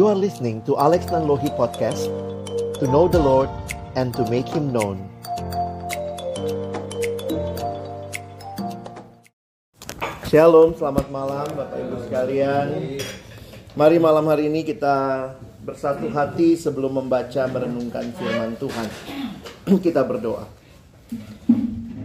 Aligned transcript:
You 0.00 0.08
are 0.08 0.16
listening 0.16 0.64
to 0.64 0.80
Alex 0.80 1.12
Nanlohi 1.12 1.52
Podcast 1.60 2.08
To 2.80 2.88
know 2.88 3.04
the 3.04 3.20
Lord 3.20 3.52
and 4.00 4.16
to 4.16 4.24
make 4.32 4.48
Him 4.48 4.72
known. 4.72 4.96
Shalom, 10.24 10.72
selamat 10.72 11.12
malam 11.12 11.52
Bapak 11.52 11.84
Ibu 11.84 11.96
sekalian. 12.08 12.96
Mari 13.76 14.00
malam 14.00 14.24
hari 14.24 14.48
ini 14.48 14.64
kita 14.64 15.36
bersatu 15.68 16.08
hati 16.08 16.56
sebelum 16.56 17.04
membaca 17.04 17.44
merenungkan 17.52 18.08
firman 18.16 18.56
Tuhan. 18.56 18.88
Kita 19.84 20.00
berdoa. 20.00 20.48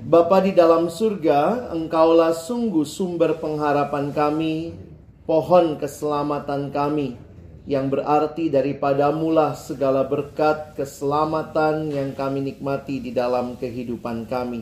Bapa 0.04 0.44
di 0.44 0.52
dalam 0.52 0.92
surga, 0.92 1.72
Engkaulah 1.72 2.36
sungguh 2.36 2.84
sumber 2.84 3.40
pengharapan 3.40 4.12
kami, 4.12 4.76
pohon 5.24 5.80
keselamatan 5.80 6.76
kami, 6.76 7.24
yang 7.66 7.90
berarti 7.90 8.54
daripadamulah 8.54 9.58
segala 9.58 10.06
berkat 10.06 10.78
keselamatan 10.78 11.90
yang 11.90 12.14
kami 12.14 12.54
nikmati 12.54 13.02
di 13.02 13.10
dalam 13.10 13.58
kehidupan 13.58 14.30
kami. 14.30 14.62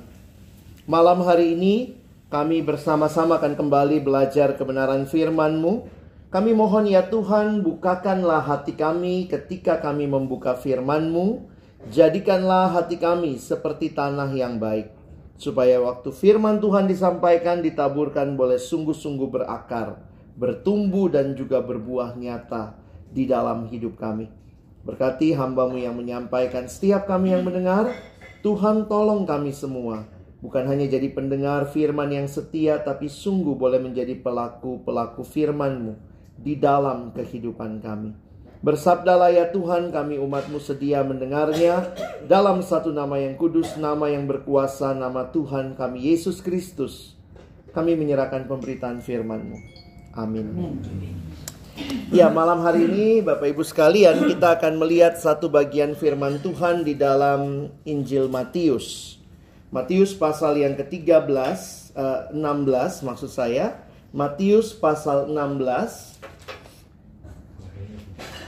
Malam 0.88 1.20
hari 1.28 1.52
ini, 1.56 2.00
kami 2.32 2.64
bersama-sama 2.64 3.44
akan 3.44 3.60
kembali 3.60 4.00
belajar 4.00 4.56
kebenaran 4.56 5.04
firman-Mu. 5.04 5.84
Kami 6.32 6.52
mohon 6.56 6.88
ya 6.88 7.04
Tuhan, 7.12 7.60
bukakanlah 7.62 8.42
hati 8.42 8.74
kami 8.74 9.28
ketika 9.28 9.84
kami 9.84 10.08
membuka 10.08 10.56
firman-Mu. 10.56 11.52
Jadikanlah 11.92 12.72
hati 12.72 12.96
kami 12.96 13.36
seperti 13.36 13.92
tanah 13.92 14.32
yang 14.32 14.56
baik 14.56 14.96
supaya 15.36 15.76
waktu 15.84 16.16
firman 16.16 16.64
Tuhan 16.64 16.88
disampaikan 16.88 17.60
ditaburkan 17.60 18.40
boleh 18.40 18.56
sungguh-sungguh 18.56 19.28
berakar, 19.28 20.00
bertumbuh 20.40 21.12
dan 21.12 21.36
juga 21.36 21.60
berbuah 21.60 22.16
nyata 22.16 22.83
di 23.14 23.30
dalam 23.30 23.70
hidup 23.70 23.96
kami. 23.96 24.28
Berkati 24.84 25.32
hambamu 25.32 25.80
yang 25.80 25.96
menyampaikan 25.96 26.68
setiap 26.68 27.08
kami 27.08 27.32
yang 27.32 27.48
mendengar, 27.48 27.94
Tuhan 28.44 28.92
tolong 28.92 29.24
kami 29.24 29.56
semua. 29.56 30.04
Bukan 30.44 30.68
hanya 30.68 30.92
jadi 30.92 31.08
pendengar 31.16 31.72
firman 31.72 32.12
yang 32.12 32.28
setia, 32.28 32.84
tapi 32.84 33.08
sungguh 33.08 33.56
boleh 33.56 33.80
menjadi 33.80 34.20
pelaku-pelaku 34.20 35.24
firmanmu 35.24 35.96
di 36.36 36.60
dalam 36.60 37.16
kehidupan 37.16 37.80
kami. 37.80 38.12
Bersabdalah 38.60 39.32
ya 39.32 39.48
Tuhan 39.52 39.92
kami 39.92 40.20
umatmu 40.20 40.60
sedia 40.60 41.04
mendengarnya 41.04 41.96
dalam 42.28 42.60
satu 42.60 42.92
nama 42.92 43.20
yang 43.20 43.40
kudus, 43.40 43.80
nama 43.80 44.12
yang 44.12 44.28
berkuasa, 44.28 44.92
nama 44.92 45.32
Tuhan 45.32 45.80
kami 45.80 46.12
Yesus 46.12 46.44
Kristus. 46.44 47.16
Kami 47.72 47.96
menyerahkan 47.96 48.48
pemberitaan 48.48 49.00
firmanmu. 49.00 49.56
Amin. 50.16 50.48
Ya 52.14 52.30
malam 52.30 52.62
hari 52.62 52.86
ini 52.86 53.26
Bapak 53.26 53.50
Ibu 53.50 53.66
sekalian 53.66 54.30
kita 54.30 54.62
akan 54.62 54.78
melihat 54.78 55.18
satu 55.18 55.50
bagian 55.50 55.98
firman 55.98 56.38
Tuhan 56.38 56.86
di 56.86 56.94
dalam 56.94 57.74
Injil 57.82 58.30
Matius. 58.30 59.18
Matius 59.74 60.14
pasal 60.14 60.62
yang 60.62 60.78
ke-13, 60.78 61.26
uh, 61.98 62.30
16 62.30 63.02
maksud 63.10 63.26
saya. 63.34 63.82
Matius 64.14 64.78
pasal 64.78 65.26
16 65.34 66.22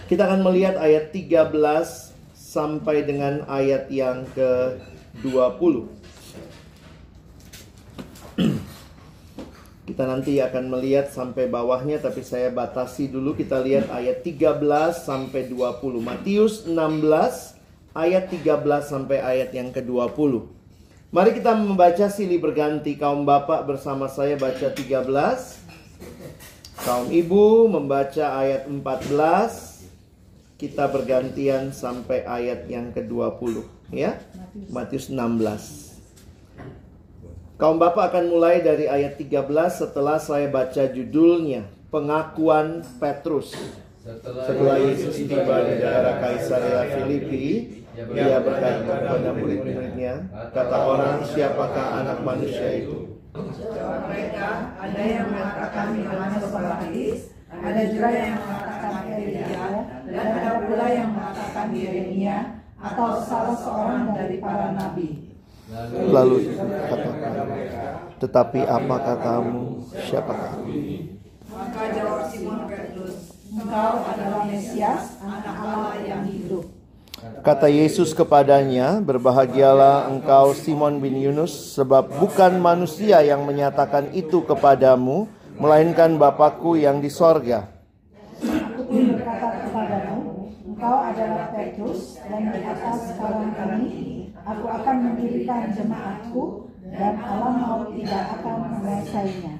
kita 0.06 0.30
akan 0.30 0.46
melihat 0.46 0.78
ayat 0.78 1.10
13 1.10 1.50
sampai 2.38 3.02
dengan 3.10 3.42
ayat 3.50 3.90
yang 3.90 4.22
ke-20. 4.38 6.05
Kita 9.96 10.12
nanti 10.12 10.44
akan 10.44 10.76
melihat 10.76 11.08
sampai 11.08 11.48
bawahnya 11.48 12.04
tapi 12.04 12.20
saya 12.20 12.52
batasi 12.52 13.08
dulu 13.08 13.32
kita 13.32 13.64
lihat 13.64 13.88
ayat 13.88 14.28
13 14.28 14.60
sampai 14.92 15.48
20. 15.48 16.04
Matius 16.04 16.68
16 16.68 16.76
ayat 17.96 18.28
13 18.28 18.60
sampai 18.84 19.24
ayat 19.24 19.56
yang 19.56 19.72
ke-20. 19.72 20.52
Mari 21.16 21.32
kita 21.40 21.56
membaca 21.56 22.12
silih 22.12 22.44
berganti 22.44 23.00
kaum 23.00 23.24
bapak 23.24 23.64
bersama 23.64 24.12
saya 24.12 24.36
baca 24.36 24.68
13. 24.68 24.84
Kaum 26.84 27.08
ibu 27.08 27.72
membaca 27.72 28.36
ayat 28.36 28.68
14 28.68 30.60
kita 30.60 30.92
bergantian 30.92 31.72
sampai 31.72 32.28
ayat 32.28 32.68
yang 32.68 32.92
ke-20 32.92 33.64
ya. 33.96 34.20
Matius 34.68 35.08
16. 35.08 35.85
Kaum 37.56 37.80
Bapak 37.80 38.12
akan 38.12 38.36
mulai 38.36 38.60
dari 38.60 38.84
ayat 38.84 39.16
13 39.16 39.48
setelah 39.72 40.20
saya 40.20 40.52
baca 40.52 40.92
judulnya 40.92 41.64
Pengakuan 41.88 42.84
Petrus. 43.00 43.56
Setelah 44.04 44.76
Yesus 44.76 45.24
tiba 45.24 45.64
di 45.64 45.80
daerah 45.80 46.20
Kaisaria 46.20 46.84
Filipi, 46.92 47.80
ia 47.96 48.44
berkata 48.44 48.84
kepada 48.84 49.32
murid-muridnya, 49.40 50.28
kata 50.52 50.78
orang, 50.84 51.24
siapakah 51.24 52.04
anak 52.04 52.20
manusia 52.28 52.84
itu? 52.84 53.16
mereka, 54.12 54.76
ada 54.76 55.02
yang 55.02 55.28
mengatakan 55.32 55.88
Yohanes 55.96 56.46
Pembaptis, 56.52 57.20
ada 57.48 57.82
juga 57.88 58.10
yang 58.12 58.36
mengatakan 58.36 59.04
Elia, 59.16 59.68
dan 60.12 60.28
ada 60.28 60.52
pula 60.60 60.88
yang 60.92 61.10
mengatakan 61.16 61.68
Yeremia 61.72 62.38
atau 62.84 63.24
salah 63.24 63.56
seorang 63.56 64.12
dari 64.12 64.44
para 64.44 64.76
nabi. 64.76 65.25
Lalu 66.14 66.38
kata 66.62 67.12
tetapi 68.22 68.64
apa 68.64 68.96
katamu? 69.02 69.82
Siapakah? 69.92 70.62
Maka 71.52 71.82
jawab 71.94 72.22
Simon 72.30 72.68
Petrus, 72.70 73.34
engkau 73.50 73.94
adalah 74.06 74.42
Mesias, 74.46 75.20
anak 75.24 75.46
Allah 75.46 75.94
yang 76.06 76.24
hidup. 76.28 76.66
Kata 77.42 77.72
Yesus 77.72 78.12
kepadanya, 78.14 79.02
"Berbahagialah 79.02 80.12
engkau 80.12 80.54
Simon 80.54 81.00
bin 81.00 81.18
Yunus, 81.18 81.74
sebab 81.74 82.12
bukan 82.22 82.60
manusia 82.60 83.24
yang 83.24 83.48
menyatakan 83.48 84.12
itu 84.14 84.44
kepadamu, 84.46 85.26
melainkan 85.56 86.20
Bapakku 86.20 86.76
yang 86.76 87.00
di 87.00 87.08
sorga. 87.08 87.72
Aku 88.44 88.84
berkata 88.92 89.66
kepadamu, 89.66 90.52
engkau 90.68 90.98
adalah 91.00 91.50
Petrus, 91.56 92.20
dan 92.28 92.52
di 92.52 92.60
atas 92.62 93.16
kawan 93.16 93.50
kami, 93.56 94.25
aku 94.46 94.66
akan 94.70 94.96
mendirikan 95.02 95.74
jemaatku, 95.74 96.70
dan 96.94 97.18
alam 97.18 97.54
maut 97.58 97.90
tidak 97.98 98.24
akan 98.40 98.56
menguasainya. 98.78 99.54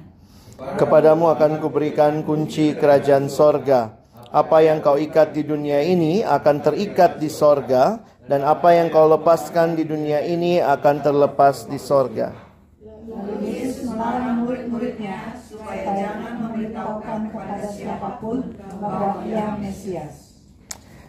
Kepadamu 0.56 1.28
akan 1.36 1.52
kuberikan 1.60 2.22
kunci 2.22 2.72
kerajaan 2.78 3.28
sorga. 3.28 3.98
Apa 4.30 4.62
yang 4.64 4.80
kau 4.80 4.96
ikat 4.96 5.36
di 5.36 5.42
dunia 5.44 5.82
ini 5.84 6.22
akan 6.22 6.62
terikat 6.62 7.18
di 7.20 7.28
sorga, 7.28 8.00
dan 8.26 8.46
apa 8.46 8.72
yang 8.72 8.88
kau 8.88 9.10
lepaskan 9.10 9.76
di 9.76 9.84
dunia 9.84 10.22
ini 10.24 10.62
akan 10.62 11.02
terlepas 11.02 11.66
di 11.68 11.76
sorga." 11.76 12.32
Lalu 13.06 13.34
Yesus 13.42 13.86
melarang 13.86 14.44
murid-muridnya 14.44 15.34
supaya 15.40 15.82
jangan 15.94 16.32
memberitahukan 16.46 17.18
kepada 17.32 17.66
siapa 17.70 18.10
pun 18.22 18.54
bahwa 18.82 19.24
ia 19.26 19.56
Mesias. 19.60 20.25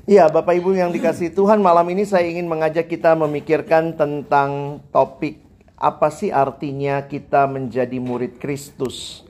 Iya, 0.07 0.31
Bapak 0.31 0.55
Ibu 0.55 0.71
yang 0.71 0.95
dikasih 0.95 1.35
Tuhan, 1.35 1.59
malam 1.59 1.83
ini 1.91 2.07
saya 2.07 2.31
ingin 2.31 2.47
mengajak 2.47 2.87
kita 2.87 3.11
memikirkan 3.19 3.91
tentang 3.91 4.79
topik 4.87 5.43
apa 5.75 6.07
sih 6.07 6.31
artinya 6.31 7.03
kita 7.11 7.43
menjadi 7.43 7.99
murid 7.99 8.39
Kristus. 8.39 9.27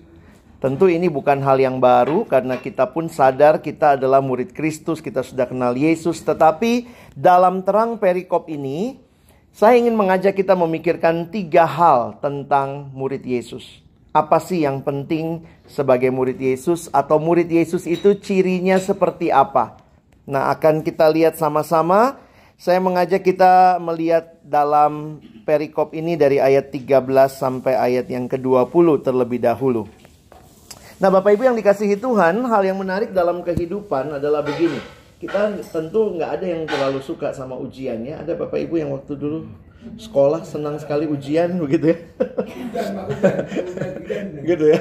Tentu 0.61 0.85
ini 0.85 1.09
bukan 1.09 1.41
hal 1.41 1.57
yang 1.57 1.81
baru 1.81 2.29
karena 2.29 2.61
kita 2.61 2.93
pun 2.93 3.09
sadar 3.09 3.57
kita 3.57 3.97
adalah 3.97 4.21
murid 4.21 4.53
Kristus, 4.53 5.01
kita 5.01 5.25
sudah 5.25 5.49
kenal 5.49 5.73
Yesus, 5.73 6.21
tetapi 6.21 6.85
dalam 7.17 7.65
terang 7.65 7.97
perikop 7.97 8.45
ini 8.45 9.01
saya 9.49 9.81
ingin 9.81 9.97
mengajak 9.97 10.37
kita 10.37 10.53
memikirkan 10.53 11.25
tiga 11.33 11.65
hal 11.65 12.21
tentang 12.21 12.93
murid 12.93 13.25
Yesus. 13.25 13.81
Apa 14.13 14.37
sih 14.37 14.61
yang 14.61 14.85
penting 14.85 15.41
sebagai 15.65 16.13
murid 16.13 16.37
Yesus 16.37 16.85
atau 16.93 17.17
murid 17.17 17.49
Yesus 17.49 17.89
itu 17.89 18.13
cirinya 18.21 18.77
seperti 18.77 19.33
apa? 19.33 19.86
Nah, 20.27 20.51
akan 20.51 20.83
kita 20.83 21.07
lihat 21.07 21.39
sama-sama. 21.39 22.19
Saya 22.59 22.83
mengajak 22.83 23.23
kita 23.23 23.79
melihat 23.79 24.35
dalam 24.43 25.23
perikop 25.47 25.95
ini 25.95 26.19
dari 26.19 26.43
ayat 26.43 26.67
13 26.73 27.07
sampai 27.31 27.79
ayat 27.79 28.11
yang 28.11 28.27
ke-20 28.27 29.07
terlebih 29.07 29.39
dahulu. 29.39 29.87
Nah, 30.99 31.07
Bapak 31.07 31.31
Ibu 31.37 31.47
yang 31.47 31.55
dikasihi 31.55 31.95
Tuhan, 31.95 32.43
hal 32.43 32.61
yang 32.65 32.75
menarik 32.75 33.15
dalam 33.15 33.39
kehidupan 33.45 34.19
adalah 34.19 34.43
begini. 34.43 34.81
Kita 35.21 35.53
tentu 35.71 36.17
nggak 36.17 36.31
ada 36.41 36.45
yang 36.45 36.61
terlalu 36.67 36.99
suka 36.99 37.31
sama 37.31 37.55
ujian 37.55 38.03
ya. 38.03 38.19
Ada 38.19 38.35
Bapak 38.35 38.59
Ibu 38.67 38.81
yang 38.83 38.91
waktu 38.91 39.15
dulu 39.15 39.47
sekolah 39.95 40.43
senang 40.43 40.75
sekali 40.81 41.07
ujian 41.07 41.55
begitu 41.63 41.95
ya. 41.95 41.97
gitu 44.49 44.65
ya. 44.75 44.79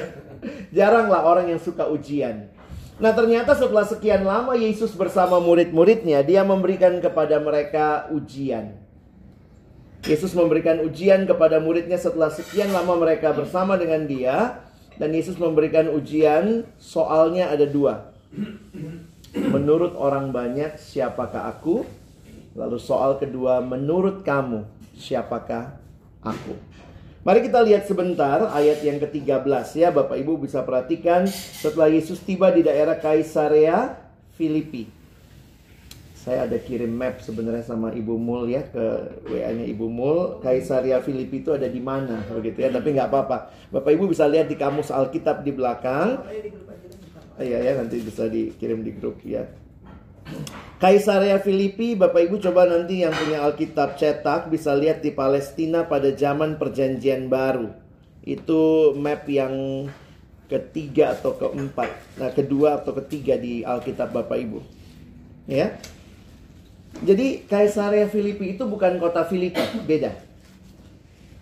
Jarang 0.75 1.07
lah 1.07 1.23
orang 1.23 1.55
yang 1.55 1.61
suka 1.61 1.87
ujian. 1.87 2.51
Nah 2.97 3.13
ternyata 3.13 3.53
setelah 3.53 3.85
sekian 3.85 4.25
lama 4.25 4.57
Yesus 4.57 4.97
bersama 4.97 5.37
murid-muridnya 5.37 6.25
Dia 6.25 6.41
memberikan 6.41 6.97
kepada 6.97 7.37
mereka 7.37 8.09
ujian 8.09 8.73
Yesus 10.05 10.33
memberikan 10.33 10.81
ujian 10.81 11.29
kepada 11.29 11.61
muridnya 11.61 11.97
setelah 12.01 12.33
sekian 12.33 12.73
lama 12.73 12.97
mereka 12.97 13.33
bersama 13.37 13.77
dengan 13.77 14.09
dia 14.09 14.65
Dan 14.97 15.13
Yesus 15.13 15.37
memberikan 15.37 15.93
ujian 15.93 16.65
soalnya 16.81 17.53
ada 17.53 17.69
dua 17.69 18.17
Menurut 19.37 19.93
orang 19.93 20.33
banyak, 20.33 20.81
siapakah 20.81 21.51
aku? 21.51 21.85
Lalu 22.57 22.77
soal 22.81 23.21
kedua, 23.21 23.61
menurut 23.61 24.25
kamu, 24.25 24.65
siapakah 24.97 25.77
aku? 26.25 26.57
Mari 27.27 27.43
kita 27.43 27.59
lihat 27.59 27.83
sebentar 27.83 28.39
ayat 28.55 28.79
yang 28.87 29.03
ke-13 29.03 29.43
ya 29.75 29.91
Bapak 29.91 30.15
Ibu 30.15 30.47
bisa 30.47 30.63
perhatikan 30.63 31.27
setelah 31.27 31.91
Yesus 31.91 32.23
tiba 32.23 32.47
di 32.55 32.63
daerah 32.63 32.95
Kaisarea 32.95 33.99
Filipi. 34.39 34.87
Saya 36.15 36.47
ada 36.47 36.55
kirim 36.55 36.87
map 36.87 37.19
sebenarnya 37.19 37.67
sama 37.67 37.91
Ibu 37.91 38.15
Mul 38.15 38.47
ya 38.47 38.63
ke 38.71 39.11
WA-nya 39.27 39.67
Ibu 39.67 39.91
Mul. 39.91 40.39
Kaisarea 40.39 41.03
Filipi 41.03 41.43
itu 41.43 41.51
ada 41.51 41.67
di 41.67 41.83
mana 41.83 42.23
begitu 42.31 42.63
ya, 42.63 42.71
tapi 42.71 42.95
nggak 42.95 43.11
apa-apa. 43.11 43.51
Bapak 43.75 43.91
Ibu 43.91 44.07
bisa 44.07 44.23
lihat 44.23 44.47
di 44.47 44.55
kamus 44.55 44.87
Alkitab 44.87 45.43
di 45.43 45.51
belakang. 45.51 46.23
Iya 47.43 47.59
ya, 47.59 47.71
nanti 47.75 48.07
bisa 48.07 48.31
dikirim 48.31 48.87
di 48.87 48.95
grup 48.95 49.19
ya. 49.27 49.43
Kaisarea 50.77 51.41
Filipi, 51.41 51.97
Bapak 51.97 52.29
Ibu 52.29 52.37
coba 52.37 52.69
nanti 52.69 53.01
yang 53.01 53.09
punya 53.09 53.41
Alkitab 53.41 53.97
cetak 53.97 54.53
bisa 54.53 54.77
lihat 54.77 55.01
di 55.01 55.09
Palestina 55.09 55.89
pada 55.89 56.13
zaman 56.13 56.61
Perjanjian 56.61 57.25
Baru. 57.33 57.73
Itu 58.21 58.93
map 58.93 59.25
yang 59.25 59.87
ketiga 60.45 61.17
atau 61.17 61.33
keempat. 61.33 61.89
Nah, 62.21 62.29
kedua 62.29 62.77
atau 62.77 62.93
ketiga 63.01 63.41
di 63.41 63.65
Alkitab 63.65 64.13
Bapak 64.13 64.37
Ibu. 64.37 64.59
Ya. 65.49 65.81
Jadi 67.01 67.45
Kaisarea 67.49 68.05
Filipi 68.05 68.53
itu 68.53 68.63
bukan 68.69 69.01
kota 69.01 69.25
Filipi, 69.25 69.61
beda. 69.81 70.13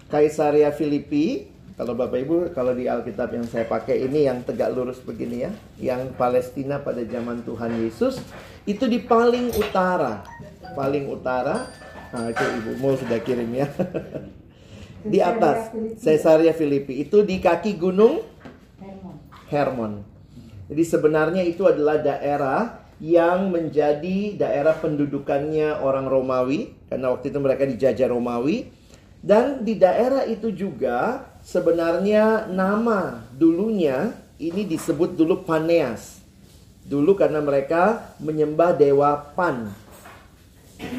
Kaisarea 0.07 0.71
Filipi 0.71 1.54
kalau 1.75 1.91
Bapak 1.91 2.23
Ibu, 2.23 2.35
kalau 2.55 2.71
di 2.71 2.87
Alkitab 2.87 3.35
yang 3.35 3.43
saya 3.43 3.67
pakai 3.67 4.07
ini 4.07 4.23
yang 4.23 4.47
tegak 4.47 4.71
lurus 4.71 5.03
begini 5.03 5.43
ya, 5.43 5.51
yang 5.75 6.15
Palestina 6.15 6.79
pada 6.79 7.03
zaman 7.03 7.43
Tuhan 7.43 7.83
Yesus 7.83 8.23
itu 8.63 8.87
di 8.87 9.03
paling 9.03 9.51
utara, 9.51 10.23
paling 10.71 11.11
utara. 11.11 11.67
Nah, 12.15 12.31
itu 12.31 12.43
Ibu 12.43 12.71
mau 12.79 12.95
sudah 12.95 13.19
kirim 13.19 13.51
ya. 13.51 13.67
di 15.05 15.21
atas 15.21 15.69
Caesarea 16.01 16.55
Filipi 16.55 17.05
itu 17.05 17.21
di 17.21 17.37
kaki 17.37 17.77
gunung 17.77 18.25
Hermon. 19.53 20.01
Jadi 20.65 20.83
sebenarnya 20.87 21.45
itu 21.45 21.69
adalah 21.69 22.01
daerah 22.01 22.81
yang 22.97 23.53
menjadi 23.53 24.33
daerah 24.33 24.73
pendudukannya 24.81 25.77
orang 25.77 26.09
Romawi 26.09 26.73
karena 26.89 27.13
waktu 27.13 27.29
itu 27.29 27.39
mereka 27.43 27.67
dijajah 27.69 28.09
Romawi 28.09 28.71
dan 29.21 29.61
di 29.61 29.77
daerah 29.77 30.25
itu 30.25 30.49
juga 30.49 31.27
sebenarnya 31.45 32.49
nama 32.49 33.21
dulunya 33.37 34.17
ini 34.41 34.65
disebut 34.65 35.13
dulu 35.13 35.45
Paneas. 35.45 36.25
Dulu 36.85 37.13
karena 37.13 37.39
mereka 37.41 38.13
menyembah 38.17 38.73
dewa 38.73 39.33
Pan. 39.37 39.69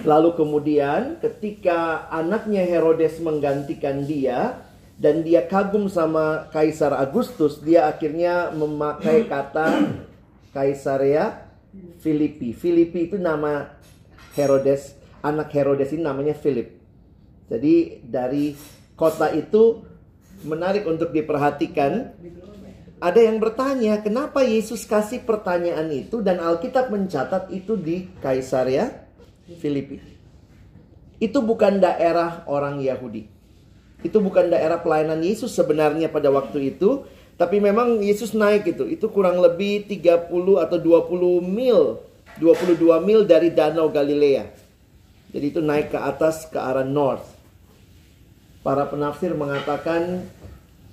Lalu 0.07 0.33
kemudian 0.39 1.21
ketika 1.21 2.09
anaknya 2.09 2.65
Herodes 2.65 3.21
menggantikan 3.21 4.07
dia 4.09 4.63
dan 4.97 5.21
dia 5.21 5.45
kagum 5.45 5.93
sama 5.93 6.49
Kaisar 6.49 6.97
Agustus, 6.97 7.61
dia 7.61 7.85
akhirnya 7.85 8.51
memakai 8.57 9.29
kata 9.29 9.93
Kaisarea 10.57 11.45
Filipi. 12.01 12.57
Filipi 12.57 13.13
itu 13.13 13.21
nama 13.21 13.77
Herodes, 14.33 14.97
anak 15.21 15.53
Herodes 15.53 15.93
ini 15.93 16.03
namanya 16.03 16.33
Philip. 16.33 16.73
Jadi 17.47 18.01
dari 18.03 18.57
kota 18.97 19.31
itu 19.31 19.85
menarik 20.47 20.87
untuk 20.87 21.11
diperhatikan. 21.11 22.15
Ada 22.97 23.21
yang 23.29 23.37
bertanya, 23.43 24.01
kenapa 24.01 24.41
Yesus 24.41 24.89
kasih 24.89 25.21
pertanyaan 25.29 25.93
itu 25.93 26.25
dan 26.25 26.41
Alkitab 26.41 26.89
mencatat 26.89 27.53
itu 27.53 27.77
di 27.77 28.09
Kaisarea 28.25 28.89
Filipi. 29.61 30.01
Itu 31.21 31.45
bukan 31.45 31.77
daerah 31.77 32.49
orang 32.49 32.81
Yahudi. 32.81 33.29
Itu 34.01 34.25
bukan 34.25 34.49
daerah 34.49 34.81
pelayanan 34.81 35.21
Yesus 35.21 35.53
sebenarnya 35.53 36.09
pada 36.09 36.33
waktu 36.33 36.73
itu, 36.73 37.05
tapi 37.37 37.61
memang 37.61 38.01
Yesus 38.01 38.33
naik 38.33 38.65
itu. 38.65 38.89
Itu 38.89 39.13
kurang 39.13 39.45
lebih 39.45 39.85
30 39.93 40.33
atau 40.57 40.79
20 40.81 41.45
mil, 41.45 42.01
22 42.41 42.81
mil 43.05 43.29
dari 43.29 43.53
Danau 43.53 43.93
Galilea. 43.93 44.49
Jadi 45.37 45.47
itu 45.53 45.61
naik 45.61 45.93
ke 45.93 46.01
atas 46.01 46.49
ke 46.49 46.57
arah 46.57 46.85
north. 46.85 47.36
Para 48.67 48.91
penafsir 48.91 49.31
mengatakan 49.31 50.27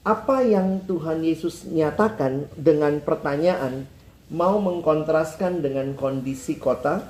apa 0.05 0.45
yang 0.45 0.85
Tuhan 0.85 1.25
Yesus 1.25 1.65
nyatakan 1.65 2.45
dengan 2.53 3.01
pertanyaan 3.01 3.89
mau 4.29 4.61
mengkontraskan 4.61 5.65
dengan 5.65 5.97
kondisi 5.97 6.61
kota 6.61 7.01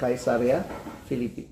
Kaisarea 0.00 0.64
Filipi 1.04 1.44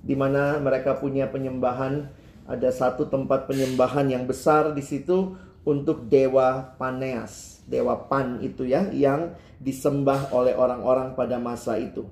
di 0.00 0.16
mana 0.16 0.56
mereka 0.56 0.96
punya 0.96 1.28
penyembahan 1.28 2.08
ada 2.48 2.72
satu 2.72 3.12
tempat 3.12 3.44
penyembahan 3.44 4.08
yang 4.08 4.24
besar 4.24 4.72
di 4.72 4.80
situ 4.80 5.36
untuk 5.68 6.08
dewa 6.08 6.78
Paneas, 6.80 7.60
dewa 7.68 8.08
Pan 8.08 8.40
itu 8.40 8.64
ya 8.64 8.88
yang 8.88 9.36
disembah 9.60 10.32
oleh 10.32 10.56
orang-orang 10.56 11.12
pada 11.12 11.36
masa 11.36 11.76
itu. 11.76 12.08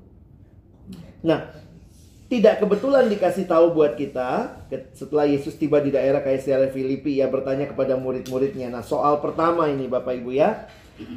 Nah, 1.24 1.63
tidak 2.24 2.64
kebetulan 2.64 3.12
dikasih 3.12 3.44
tahu 3.44 3.76
buat 3.76 4.00
kita 4.00 4.56
setelah 4.96 5.28
Yesus 5.28 5.60
tiba 5.60 5.76
di 5.84 5.92
daerah 5.92 6.24
Kaisarea 6.24 6.72
Filipi 6.72 7.20
ia 7.20 7.28
bertanya 7.28 7.68
kepada 7.68 8.00
murid-muridnya. 8.00 8.72
Nah, 8.72 8.80
soal 8.80 9.20
pertama 9.20 9.68
ini 9.68 9.84
Bapak 9.84 10.24
Ibu 10.24 10.32
ya. 10.32 10.64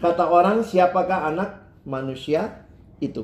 Kata 0.03 0.27
orang, 0.27 0.67
siapakah 0.67 1.31
anak 1.31 1.63
manusia 1.87 2.67
itu? 2.99 3.23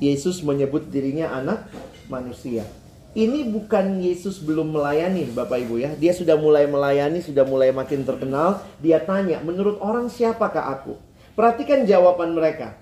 Yesus 0.00 0.40
menyebut 0.40 0.88
dirinya 0.88 1.28
anak 1.28 1.68
manusia. 2.08 2.64
Ini 3.12 3.52
bukan 3.52 4.00
Yesus 4.00 4.40
belum 4.40 4.72
melayani 4.72 5.28
Bapak 5.28 5.60
Ibu 5.60 5.76
ya. 5.76 5.92
Dia 5.92 6.16
sudah 6.16 6.40
mulai 6.40 6.64
melayani, 6.64 7.20
sudah 7.20 7.44
mulai 7.44 7.68
makin 7.68 8.08
terkenal. 8.08 8.64
Dia 8.80 9.04
tanya, 9.04 9.44
menurut 9.44 9.76
orang 9.84 10.08
siapakah 10.08 10.72
aku? 10.72 10.96
Perhatikan 11.36 11.84
jawaban 11.84 12.32
mereka 12.32 12.79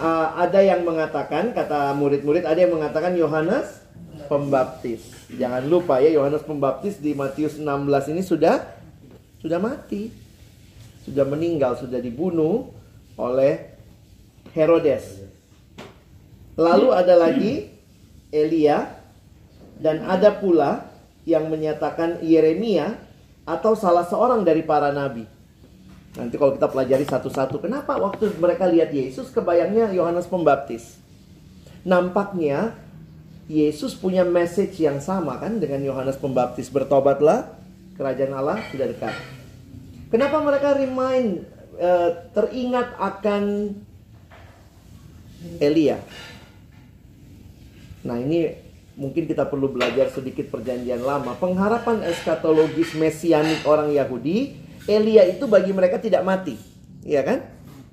uh, 0.00 0.26
ada 0.40 0.60
yang 0.64 0.82
mengatakan 0.82 1.52
kata 1.52 1.92
murid-murid 1.94 2.48
ada 2.48 2.56
yang 2.56 2.72
mengatakan 2.72 3.12
Yohanes 3.14 3.84
Pembaptis. 4.26 5.28
Jangan 5.36 5.68
lupa 5.68 6.00
ya 6.00 6.10
Yohanes 6.16 6.42
Pembaptis 6.42 6.98
di 6.98 7.12
Matius 7.12 7.60
16 7.60 8.12
ini 8.16 8.22
sudah 8.24 8.64
sudah 9.38 9.60
mati. 9.60 10.10
Sudah 11.00 11.24
meninggal, 11.24 11.80
sudah 11.80 11.96
dibunuh 11.96 12.70
oleh 13.16 13.72
Herodes. 14.52 15.24
Lalu 16.60 16.88
ada 16.92 17.14
lagi 17.16 17.72
Elia 18.28 19.00
dan 19.80 20.04
ada 20.04 20.28
pula 20.36 20.92
yang 21.24 21.48
menyatakan 21.48 22.20
Yeremia 22.20 23.00
atau 23.48 23.72
salah 23.72 24.04
seorang 24.04 24.44
dari 24.44 24.60
para 24.60 24.92
nabi. 24.92 25.24
Nanti 26.18 26.34
kalau 26.34 26.58
kita 26.58 26.66
pelajari 26.66 27.06
satu-satu, 27.06 27.62
kenapa 27.62 27.94
waktu 27.94 28.34
mereka 28.42 28.66
lihat 28.66 28.90
Yesus 28.90 29.30
kebayangnya 29.30 29.94
Yohanes 29.94 30.26
Pembaptis? 30.26 30.98
Nampaknya 31.86 32.74
Yesus 33.46 33.94
punya 33.94 34.26
message 34.26 34.78
yang 34.82 34.98
sama 34.98 35.38
kan 35.38 35.62
dengan 35.62 35.82
Yohanes 35.86 36.18
Pembaptis. 36.18 36.66
Bertobatlah, 36.66 37.54
kerajaan 37.94 38.34
Allah 38.34 38.58
sudah 38.74 38.90
dekat. 38.90 39.14
Kenapa 40.10 40.42
mereka 40.42 40.74
remind, 40.74 41.46
uh, 41.78 42.10
teringat 42.34 42.98
akan 42.98 43.74
Elia? 45.62 46.02
Nah 48.02 48.18
ini 48.18 48.50
mungkin 48.98 49.30
kita 49.30 49.46
perlu 49.46 49.70
belajar 49.70 50.10
sedikit 50.10 50.50
perjanjian 50.50 51.06
lama. 51.06 51.38
Pengharapan 51.38 52.02
eskatologis 52.02 52.98
mesianik 52.98 53.62
orang 53.62 53.94
Yahudi 53.94 54.69
Elia 54.90 55.22
itu 55.30 55.46
bagi 55.46 55.70
mereka 55.70 56.02
tidak 56.02 56.26
mati. 56.26 56.58
Iya 57.06 57.22
kan? 57.22 57.38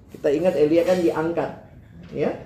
Kita 0.10 0.34
ingat 0.34 0.58
Elia 0.58 0.82
kan 0.82 0.98
diangkat. 0.98 1.52
Ya. 2.10 2.42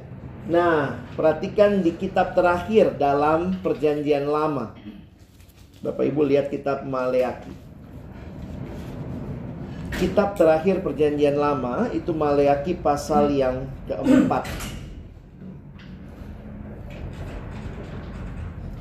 Nah, 0.51 0.99
perhatikan 1.15 1.79
di 1.79 1.95
kitab 1.95 2.35
terakhir 2.35 2.99
dalam 2.99 3.63
perjanjian 3.63 4.27
lama. 4.27 4.75
Bapak 5.79 6.03
Ibu 6.03 6.21
lihat 6.27 6.51
kitab 6.51 6.83
Maleaki. 6.83 7.53
Kitab 10.01 10.33
terakhir 10.33 10.81
perjanjian 10.81 11.37
lama 11.37 11.87
itu 11.93 12.11
Maleaki 12.11 12.75
pasal 12.75 13.31
yang 13.31 13.69
keempat. 13.85 14.49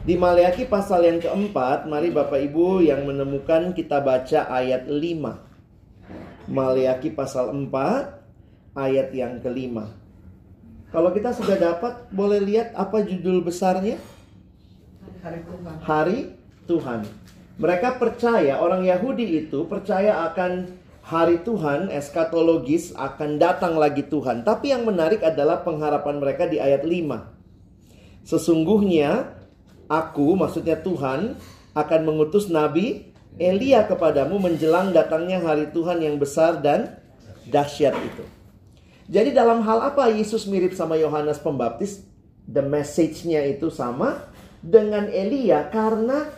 Di 0.01 0.17
Maleaki 0.17 0.65
pasal 0.65 1.05
yang 1.05 1.21
keempat, 1.21 1.85
mari 1.85 2.09
Bapak 2.09 2.41
Ibu 2.41 2.81
yang 2.81 3.05
menemukan 3.05 3.77
kita 3.77 4.01
baca 4.01 4.49
ayat 4.49 4.89
5. 4.89 5.50
Maliaki 6.51 7.15
pasal 7.15 7.55
4 7.55 8.75
ayat 8.75 9.15
yang 9.15 9.39
kelima. 9.39 9.95
Kalau 10.91 11.15
kita 11.15 11.31
sudah 11.31 11.55
dapat, 11.55 12.11
boleh 12.11 12.43
lihat 12.43 12.75
apa 12.75 13.07
judul 13.07 13.47
besarnya? 13.47 14.03
Hari 15.23 15.47
Tuhan. 15.47 15.75
Hari 15.87 16.19
Tuhan. 16.67 17.01
Mereka 17.63 18.03
percaya, 18.03 18.59
orang 18.59 18.83
Yahudi 18.83 19.47
itu 19.47 19.71
percaya 19.71 20.27
akan 20.27 20.75
hari 21.07 21.39
Tuhan 21.47 21.87
eskatologis 21.95 22.99
akan 22.99 23.39
datang 23.39 23.79
lagi 23.79 24.03
Tuhan. 24.11 24.43
Tapi 24.43 24.75
yang 24.75 24.83
menarik 24.83 25.23
adalah 25.23 25.63
pengharapan 25.63 26.19
mereka 26.19 26.51
di 26.51 26.59
ayat 26.59 26.83
5. 26.83 28.27
Sesungguhnya 28.27 29.39
aku 29.87 30.35
maksudnya 30.35 30.79
Tuhan 30.83 31.39
akan 31.79 32.01
mengutus 32.03 32.51
nabi 32.51 33.10
Elia 33.39 33.87
kepadamu 33.87 34.41
menjelang 34.41 34.91
datangnya 34.91 35.41
hari 35.45 35.71
Tuhan 35.71 36.03
yang 36.03 36.17
besar 36.17 36.59
dan 36.59 36.99
dahsyat 37.47 37.95
itu. 37.95 38.25
Jadi 39.11 39.35
dalam 39.35 39.63
hal 39.67 39.91
apa 39.91 40.07
Yesus 40.11 40.47
mirip 40.47 40.71
sama 40.75 40.95
Yohanes 40.95 41.43
Pembaptis? 41.43 42.07
The 42.51 42.63
message-nya 42.63 43.47
itu 43.47 43.71
sama 43.71 44.31
dengan 44.63 45.07
Elia 45.11 45.71
karena 45.71 46.31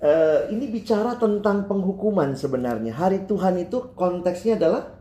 uh, 0.00 0.40
ini 0.52 0.68
bicara 0.68 1.16
tentang 1.16 1.64
penghukuman 1.68 2.36
sebenarnya. 2.36 2.92
Hari 2.92 3.24
Tuhan 3.28 3.60
itu 3.60 3.92
konteksnya 3.96 4.56
adalah 4.60 4.96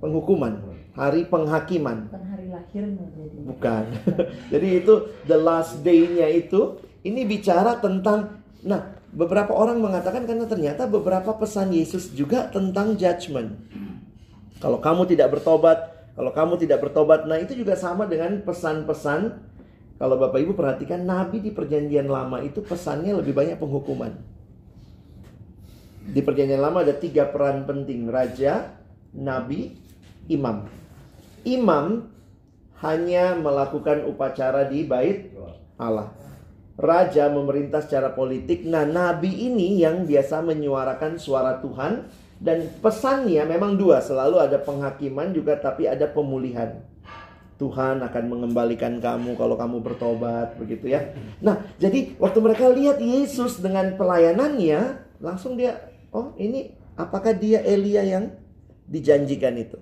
penghukuman, 0.00 0.60
hari 0.96 1.28
penghakiman. 1.28 2.08
Bukan 2.08 2.24
hari 2.26 2.46
lahirnya 2.48 3.06
jadi. 3.14 3.36
Bukan. 3.44 3.84
jadi 4.52 4.68
itu 4.82 4.94
the 5.28 5.38
last 5.38 5.80
day-nya 5.84 6.26
itu 6.32 6.80
ini 7.04 7.24
bicara 7.24 7.78
tentang 7.78 8.44
nah 8.66 8.97
beberapa 9.12 9.52
orang 9.56 9.80
mengatakan 9.80 10.28
karena 10.28 10.44
ternyata 10.44 10.84
beberapa 10.84 11.36
pesan 11.36 11.72
Yesus 11.72 12.12
juga 12.12 12.48
tentang 12.52 12.96
judgment. 12.96 13.56
Kalau 14.58 14.82
kamu 14.82 15.06
tidak 15.06 15.38
bertobat, 15.38 15.78
kalau 16.18 16.34
kamu 16.34 16.58
tidak 16.58 16.82
bertobat, 16.82 17.24
nah 17.30 17.38
itu 17.38 17.54
juga 17.54 17.78
sama 17.78 18.10
dengan 18.10 18.42
pesan-pesan 18.42 19.48
kalau 19.98 20.14
Bapak 20.14 20.38
Ibu 20.38 20.54
perhatikan 20.54 21.02
Nabi 21.02 21.42
di 21.42 21.50
perjanjian 21.50 22.06
lama 22.06 22.38
itu 22.38 22.62
pesannya 22.62 23.18
lebih 23.18 23.34
banyak 23.34 23.58
penghukuman. 23.58 24.14
Di 26.08 26.22
perjanjian 26.22 26.62
lama 26.62 26.86
ada 26.86 26.94
tiga 26.94 27.26
peran 27.26 27.66
penting. 27.66 28.06
Raja, 28.06 28.78
Nabi, 29.10 29.74
Imam. 30.30 30.70
Imam 31.42 32.06
hanya 32.78 33.34
melakukan 33.34 34.06
upacara 34.06 34.70
di 34.70 34.86
bait 34.86 35.34
Allah. 35.74 36.14
Raja 36.78 37.26
memerintah 37.26 37.82
secara 37.82 38.14
politik. 38.14 38.62
Nah, 38.62 38.86
nabi 38.86 39.50
ini 39.50 39.82
yang 39.82 40.06
biasa 40.06 40.46
menyuarakan 40.46 41.18
suara 41.18 41.58
Tuhan 41.58 42.06
dan 42.38 42.70
pesannya 42.78 43.42
memang 43.42 43.74
dua, 43.74 43.98
selalu 43.98 44.38
ada 44.38 44.62
penghakiman 44.62 45.34
juga 45.34 45.58
tapi 45.58 45.90
ada 45.90 46.06
pemulihan. 46.06 46.78
Tuhan 47.58 47.98
akan 48.06 48.24
mengembalikan 48.30 49.02
kamu 49.02 49.34
kalau 49.34 49.58
kamu 49.58 49.82
bertobat 49.82 50.54
begitu 50.54 50.94
ya. 50.94 51.10
Nah, 51.42 51.66
jadi 51.82 52.14
waktu 52.14 52.38
mereka 52.38 52.70
lihat 52.70 53.02
Yesus 53.02 53.58
dengan 53.58 53.98
pelayanannya, 53.98 55.02
langsung 55.18 55.58
dia, 55.58 55.74
oh 56.14 56.38
ini 56.38 56.78
apakah 56.94 57.34
dia 57.34 57.58
Elia 57.66 58.06
yang 58.06 58.30
dijanjikan 58.86 59.58
itu? 59.58 59.74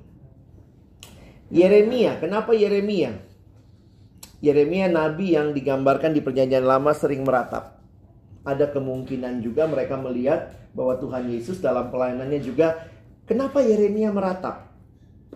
Yeremia, 1.53 2.17
kenapa 2.17 2.57
Yeremia? 2.57 3.36
Yeremia 4.45 4.93
nabi 4.93 5.33
yang 5.33 5.57
digambarkan 5.57 6.13
di 6.13 6.21
perjanjian 6.21 6.65
lama 6.65 6.93
sering 6.93 7.25
meratap. 7.25 7.81
Ada 8.47 8.71
kemungkinan 8.71 9.43
juga 9.43 9.67
mereka 9.67 9.99
melihat 9.99 10.55
bahwa 10.77 10.95
Tuhan 11.01 11.33
Yesus 11.33 11.59
dalam 11.59 11.89
pelayanannya 11.91 12.41
juga 12.45 12.87
kenapa 13.25 13.65
Yeremia 13.65 14.13
meratap? 14.13 14.71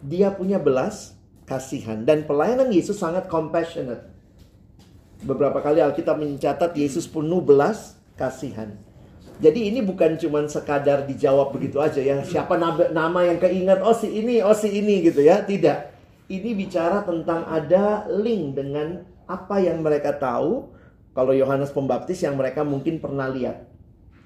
Dia 0.05 0.31
punya 0.31 0.61
belas 0.61 1.17
kasihan 1.49 2.07
dan 2.07 2.29
pelayanan 2.29 2.71
Yesus 2.71 3.01
sangat 3.01 3.27
compassionate. 3.27 4.07
Beberapa 5.21 5.61
kali 5.61 5.83
Alkitab 5.83 6.17
mencatat 6.17 6.73
Yesus 6.79 7.11
penuh 7.11 7.43
belas 7.43 7.99
kasihan. 8.15 8.79
Jadi 9.41 9.73
ini 9.73 9.81
bukan 9.81 10.21
cuma 10.21 10.45
sekadar 10.47 11.09
dijawab 11.09 11.57
begitu 11.57 11.81
aja 11.81 11.99
ya. 11.99 12.21
Siapa 12.21 12.61
nama 12.93 13.21
yang 13.25 13.41
keingat? 13.41 13.81
Oh 13.81 13.97
si 13.97 14.13
ini, 14.21 14.45
oh 14.45 14.53
si 14.53 14.69
ini 14.69 15.01
gitu 15.01 15.25
ya. 15.25 15.41
Tidak. 15.41 15.90
Ini 16.31 16.55
bicara 16.55 17.03
tentang 17.03 17.43
ada 17.43 18.07
link 18.07 18.55
dengan 18.55 19.03
apa 19.27 19.59
yang 19.59 19.83
mereka 19.83 20.15
tahu. 20.15 20.71
Kalau 21.11 21.35
Yohanes 21.35 21.75
Pembaptis 21.75 22.23
yang 22.23 22.39
mereka 22.39 22.63
mungkin 22.63 23.03
pernah 23.03 23.27
lihat. 23.27 23.67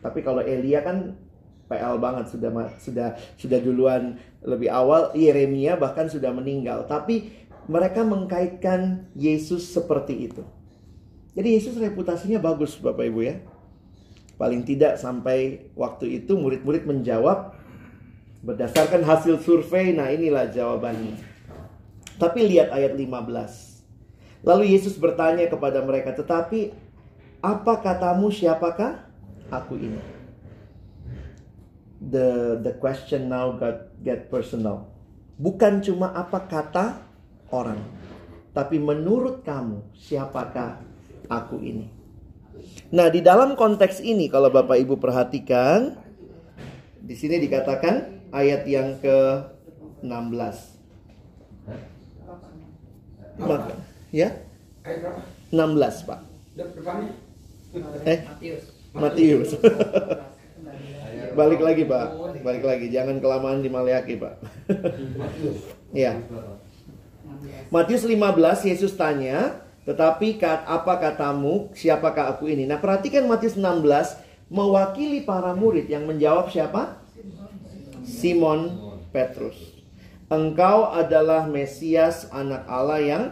Tapi 0.04 0.20
kalau 0.20 0.44
Elia 0.44 0.84
kan 0.84 1.16
PL 1.64 1.96
banget 1.96 2.28
sudah 2.28 2.52
sudah 2.76 3.16
sudah 3.40 3.56
duluan 3.56 4.20
lebih 4.44 4.68
awal 4.68 5.16
Yeremia 5.16 5.80
bahkan 5.80 6.12
sudah 6.12 6.28
meninggal 6.28 6.84
tapi 6.84 7.32
mereka 7.64 8.04
mengkaitkan 8.04 9.08
Yesus 9.16 9.72
seperti 9.72 10.28
itu. 10.28 10.44
Jadi 11.32 11.56
Yesus 11.56 11.80
reputasinya 11.80 12.36
bagus 12.36 12.76
Bapak 12.76 13.08
Ibu 13.08 13.20
ya. 13.24 13.40
Paling 14.36 14.68
tidak 14.68 15.00
sampai 15.00 15.72
waktu 15.72 16.20
itu 16.20 16.36
murid-murid 16.36 16.84
menjawab 16.84 17.56
berdasarkan 18.44 19.00
hasil 19.00 19.40
survei, 19.40 19.96
nah 19.96 20.12
inilah 20.12 20.52
jawabannya. 20.52 21.33
Tapi 22.16 22.46
lihat 22.46 22.70
ayat 22.70 22.94
15. 22.94 23.82
Lalu 24.44 24.76
Yesus 24.76 24.94
bertanya 25.00 25.48
kepada 25.48 25.80
mereka, 25.82 26.12
"Tetapi 26.14 26.72
apa 27.40 27.72
katamu 27.80 28.28
siapakah 28.28 29.08
aku 29.50 29.74
ini?" 29.80 30.14
the 32.10 32.60
the 32.60 32.72
question 32.76 33.32
now 33.32 33.56
got 33.56 33.88
get 34.04 34.28
personal. 34.28 34.92
Bukan 35.40 35.82
cuma 35.82 36.14
apa 36.14 36.46
kata 36.46 37.02
orang, 37.50 37.80
tapi 38.54 38.78
menurut 38.78 39.42
kamu 39.42 39.82
siapakah 39.96 40.78
aku 41.26 41.58
ini? 41.58 41.90
Nah, 42.94 43.10
di 43.10 43.18
dalam 43.18 43.58
konteks 43.58 43.98
ini 43.98 44.30
kalau 44.30 44.46
Bapak 44.52 44.78
Ibu 44.78 44.94
perhatikan 45.02 45.98
di 47.02 47.14
sini 47.18 47.42
dikatakan 47.42 48.30
ayat 48.30 48.62
yang 48.70 48.94
ke-16. 49.02 50.73
Maka, 53.38 53.74
ya? 54.14 54.28
16, 55.50 56.06
Pak. 56.06 56.20
Eh, 58.06 58.18
Matius. 58.94 59.58
balik 61.38 61.60
lagi 61.60 61.82
pak. 61.82 62.08
Balik 62.46 62.62
lagi. 62.62 62.86
Jangan 62.94 63.18
kelamaan 63.18 63.58
di 63.60 63.68
Maleaki 63.68 64.14
pak. 64.18 64.34
Ya. 65.94 66.18
Matius 67.70 68.02
15 68.02 68.66
Yesus 68.66 68.98
tanya 68.98 69.62
tetapi 69.86 70.42
kat, 70.42 70.66
apa 70.66 70.98
katamu? 70.98 71.70
Siapakah 71.70 72.34
aku 72.34 72.50
ini? 72.50 72.66
Nah 72.66 72.82
perhatikan 72.82 73.30
Matius 73.30 73.54
16 73.54 74.18
mewakili 74.50 75.22
para 75.22 75.54
murid. 75.54 75.86
Yang 75.86 76.04
menjawab 76.10 76.50
siapa? 76.50 76.98
Simon 78.02 78.74
Petrus 79.14 79.73
engkau 80.28 80.92
adalah 80.92 81.48
Mesias 81.48 82.28
anak 82.32 82.64
Allah 82.68 83.00
yang 83.00 83.24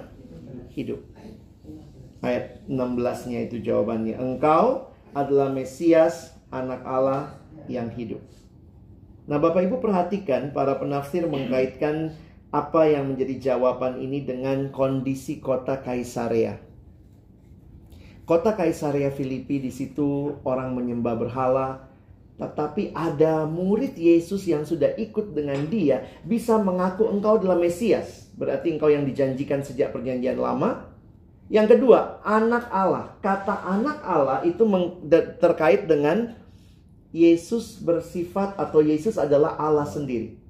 hidup 0.73 1.13
ayat 2.23 2.63
16 2.71 3.29
nya 3.29 3.39
itu 3.45 3.59
jawabannya 3.61 4.17
engkau 4.17 4.95
adalah 5.13 5.51
Mesias 5.53 6.33
anak 6.49 6.81
Allah 6.87 7.37
yang 7.69 7.91
hidup. 7.93 8.23
Nah, 9.29 9.39
Bapak 9.39 9.67
Ibu 9.67 9.79
perhatikan 9.79 10.51
para 10.51 10.79
penafsir 10.79 11.27
mengkaitkan 11.29 12.17
apa 12.51 12.91
yang 12.91 13.13
menjadi 13.13 13.53
jawaban 13.53 14.01
ini 14.01 14.25
dengan 14.25 14.73
kondisi 14.75 15.39
kota 15.39 15.79
Kaisarea. 15.79 16.59
Kota 18.27 18.55
Kaisarea 18.55 19.11
Filipi 19.11 19.59
di 19.63 19.71
situ 19.71 20.39
orang 20.47 20.75
menyembah 20.75 21.15
berhala, 21.19 21.92
tetapi 22.41 22.97
ada 22.97 23.45
murid 23.45 23.95
Yesus 23.95 24.49
yang 24.49 24.65
sudah 24.65 24.97
ikut 24.97 25.37
dengan 25.37 25.63
dia 25.69 26.09
bisa 26.25 26.57
mengaku 26.57 27.07
engkau 27.07 27.37
adalah 27.39 27.61
Mesias. 27.61 28.33
Berarti 28.35 28.73
engkau 28.73 28.89
yang 28.89 29.05
dijanjikan 29.05 29.61
sejak 29.61 29.93
perjanjian 29.93 30.41
lama. 30.41 30.89
Yang 31.53 31.77
kedua, 31.77 32.25
anak 32.25 32.73
Allah. 32.73 33.13
Kata 33.21 33.63
anak 33.69 34.01
Allah 34.03 34.41
itu 34.49 34.65
terkait 35.37 35.85
dengan 35.85 36.33
Yesus 37.13 37.77
bersifat 37.77 38.57
atau 38.57 38.81
Yesus 38.81 39.21
adalah 39.21 39.61
Allah 39.61 39.85
sendiri. 39.85 40.41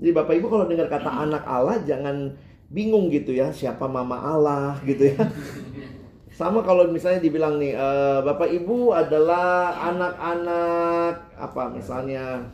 Jadi 0.00 0.10
Bapak 0.10 0.34
Ibu 0.34 0.48
kalau 0.48 0.66
dengar 0.66 0.88
kata 0.88 1.12
anak 1.12 1.44
Allah 1.44 1.84
jangan 1.84 2.34
bingung 2.72 3.12
gitu 3.12 3.36
ya, 3.36 3.52
siapa 3.52 3.84
mama 3.84 4.18
Allah 4.18 4.80
gitu 4.88 5.12
ya. 5.12 5.20
Sama 6.32 6.64
kalau 6.64 6.88
misalnya 6.88 7.20
dibilang 7.20 7.60
nih, 7.60 7.76
e, 7.76 7.88
Bapak 8.24 8.48
Ibu 8.48 8.96
adalah 8.96 9.76
anak-anak 9.92 11.36
apa 11.36 11.62
misalnya 11.68 12.48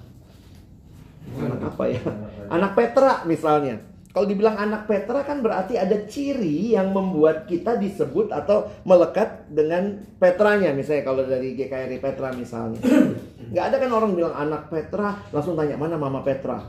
anak 1.38 1.60
apa 1.74 1.84
ya? 1.86 2.02
Anak 2.50 2.72
Petra 2.74 3.22
misalnya. 3.28 3.78
Kalau 4.08 4.26
dibilang 4.26 4.58
anak 4.58 4.90
Petra 4.90 5.22
kan 5.22 5.44
berarti 5.44 5.78
ada 5.78 5.94
ciri 6.10 6.74
yang 6.74 6.90
membuat 6.90 7.46
kita 7.46 7.78
disebut 7.78 8.34
atau 8.34 8.66
melekat 8.82 9.46
dengan 9.52 10.00
Petranya. 10.18 10.74
Misalnya 10.74 11.06
kalau 11.06 11.22
dari 11.22 11.54
GKRI 11.54 12.02
Petra 12.02 12.34
misalnya. 12.34 12.82
Nggak 13.52 13.64
ada 13.64 13.76
kan 13.78 13.90
orang 13.94 14.12
bilang 14.18 14.34
anak 14.34 14.72
Petra, 14.72 15.22
langsung 15.30 15.54
tanya 15.54 15.78
mana 15.78 15.94
mama 15.94 16.24
Petra. 16.26 16.66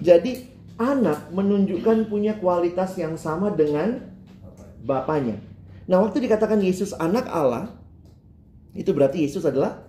Jadi 0.00 0.48
anak 0.80 1.28
menunjukkan 1.32 2.08
punya 2.08 2.40
kualitas 2.40 2.96
yang 2.96 3.20
sama 3.20 3.52
dengan 3.52 4.15
bapaknya. 4.86 5.42
Nah 5.90 6.02
waktu 6.02 6.22
dikatakan 6.22 6.62
Yesus 6.62 6.94
anak 6.94 7.26
Allah, 7.26 7.74
itu 8.72 8.94
berarti 8.94 9.26
Yesus 9.26 9.42
adalah 9.42 9.82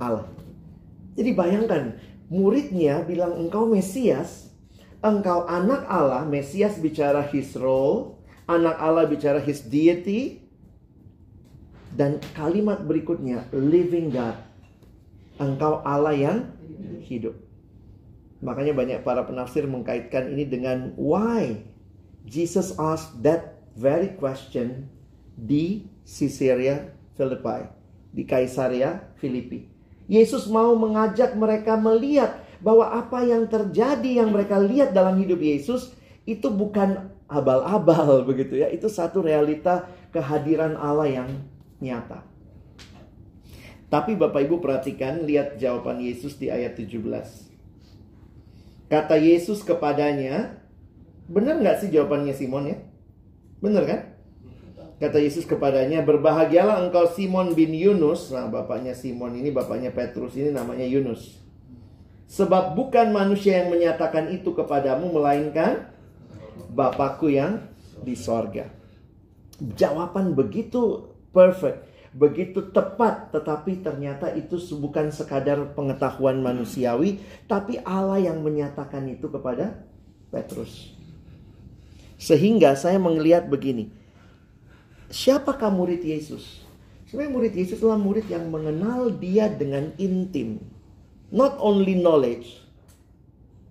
Allah. 0.00 0.24
Jadi 1.12 1.36
bayangkan, 1.36 2.00
muridnya 2.32 3.04
bilang 3.04 3.36
engkau 3.36 3.68
Mesias, 3.68 4.48
engkau 5.04 5.44
anak 5.44 5.84
Allah, 5.84 6.24
Mesias 6.24 6.80
bicara 6.80 7.20
his 7.28 7.52
role, 7.52 8.16
anak 8.48 8.80
Allah 8.80 9.04
bicara 9.04 9.36
his 9.36 9.60
deity, 9.60 10.40
dan 11.92 12.16
kalimat 12.32 12.80
berikutnya 12.80 13.44
living 13.52 14.08
God. 14.08 14.40
Engkau 15.36 15.84
Allah 15.84 16.16
yang 16.16 16.38
hidup. 17.04 17.36
Makanya 18.42 18.72
banyak 18.74 18.98
para 19.04 19.22
penafsir 19.22 19.68
mengkaitkan 19.68 20.32
ini 20.32 20.48
dengan 20.48 20.96
why 20.98 21.62
Jesus 22.26 22.74
asked 22.78 23.22
that 23.22 23.51
very 23.76 24.14
question 24.16 24.88
di 25.36 25.88
Caesarea 26.04 26.92
Philippi, 27.16 27.60
di 28.12 28.22
Kaisaria 28.24 29.12
Filipi. 29.16 29.68
Yesus 30.10 30.50
mau 30.50 30.74
mengajak 30.76 31.32
mereka 31.38 31.78
melihat 31.78 32.42
bahwa 32.60 32.90
apa 32.92 33.24
yang 33.24 33.48
terjadi 33.48 34.22
yang 34.22 34.30
mereka 34.34 34.58
lihat 34.60 34.92
dalam 34.94 35.18
hidup 35.18 35.40
Yesus 35.40 35.94
itu 36.28 36.46
bukan 36.52 37.10
abal-abal 37.26 38.20
begitu 38.28 38.60
ya. 38.60 38.68
Itu 38.68 38.92
satu 38.92 39.24
realita 39.24 39.88
kehadiran 40.12 40.76
Allah 40.76 41.08
yang 41.08 41.28
nyata. 41.80 42.22
Tapi 43.92 44.16
Bapak 44.16 44.48
Ibu 44.48 44.64
perhatikan 44.64 45.28
lihat 45.28 45.60
jawaban 45.60 46.00
Yesus 46.00 46.40
di 46.40 46.48
ayat 46.48 46.80
17. 46.80 46.96
Kata 48.88 49.16
Yesus 49.20 49.60
kepadanya, 49.60 50.60
benar 51.28 51.60
nggak 51.60 51.84
sih 51.84 51.88
jawabannya 51.92 52.32
Simon 52.32 52.72
ya? 52.72 52.78
Benar 53.62 53.86
kan? 53.86 54.00
Kata 54.98 55.18
Yesus 55.18 55.46
kepadanya, 55.46 56.02
berbahagialah 56.02 56.82
engkau 56.82 57.06
Simon 57.10 57.54
bin 57.54 57.74
Yunus. 57.74 58.30
Nah, 58.30 58.46
bapaknya 58.50 58.94
Simon 58.94 59.34
ini, 59.34 59.50
bapaknya 59.50 59.90
Petrus 59.90 60.38
ini 60.38 60.54
namanya 60.54 60.86
Yunus. 60.86 61.42
Sebab 62.30 62.74
bukan 62.78 63.10
manusia 63.10 63.62
yang 63.62 63.70
menyatakan 63.70 64.30
itu 64.30 64.54
kepadamu, 64.54 65.10
melainkan 65.10 65.92
Bapakku 66.72 67.28
yang 67.28 67.68
di 68.00 68.16
sorga. 68.16 68.68
Jawaban 69.60 70.32
begitu 70.32 71.12
perfect 71.30 71.92
begitu 72.12 72.60
tepat 72.68 73.32
tetapi 73.32 73.80
ternyata 73.80 74.28
itu 74.36 74.60
bukan 74.76 75.08
sekadar 75.08 75.72
pengetahuan 75.72 76.44
manusiawi 76.44 77.16
tapi 77.48 77.80
Allah 77.88 78.20
yang 78.20 78.44
menyatakan 78.44 79.08
itu 79.08 79.32
kepada 79.32 79.80
Petrus. 80.28 80.92
Sehingga 82.22 82.78
saya 82.78 83.02
melihat 83.02 83.50
begini. 83.50 83.90
Siapakah 85.10 85.74
murid 85.74 86.06
Yesus? 86.06 86.62
Sebenarnya 87.10 87.34
murid 87.34 87.52
Yesus 87.58 87.82
adalah 87.82 87.98
murid 87.98 88.30
yang 88.30 88.46
mengenal 88.46 89.10
dia 89.10 89.50
dengan 89.50 89.90
intim. 89.98 90.62
Not 91.34 91.58
only 91.58 91.98
knowledge, 91.98 92.62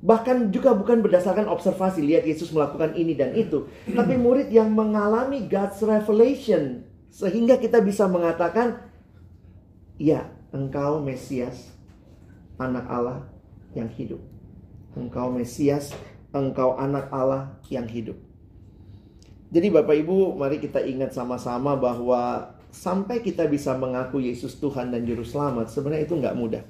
Bahkan 0.01 0.50
juga 0.50 0.74
bukan 0.74 1.05
berdasarkan 1.05 1.46
observasi, 1.46 2.01
lihat 2.01 2.25
Yesus 2.25 2.50
melakukan 2.50 2.98
ini 2.98 3.13
dan 3.13 3.38
itu. 3.38 3.70
Tapi 3.86 4.17
murid 4.17 4.50
yang 4.50 4.74
mengalami 4.74 5.46
God's 5.46 5.77
revelation 5.86 6.89
sehingga 7.13 7.62
kita 7.62 7.86
bisa 7.86 8.10
mengatakan, 8.10 8.81
ya 10.01 10.25
engkau 10.50 10.98
Mesias, 11.05 11.70
anak 12.58 12.89
Allah 12.89 13.29
yang 13.77 13.93
hidup. 13.93 14.17
Engkau 14.98 15.29
Mesias, 15.29 15.93
engkau 16.34 16.74
anak 16.81 17.05
Allah 17.13 17.62
yang 17.70 17.86
hidup. 17.86 18.17
Jadi 19.51 19.67
Bapak 19.67 19.96
Ibu, 20.00 20.39
mari 20.39 20.63
kita 20.63 20.79
ingat 20.79 21.12
sama-sama 21.12 21.75
bahwa 21.75 22.55
sampai 22.72 23.20
kita 23.20 23.43
bisa 23.51 23.75
mengaku 23.75 24.24
Yesus 24.24 24.55
Tuhan 24.63 24.96
dan 24.96 25.03
Juru 25.03 25.27
Selamat, 25.27 25.67
sebenarnya 25.67 26.08
itu 26.08 26.15
nggak 26.15 26.36
mudah. 26.39 26.63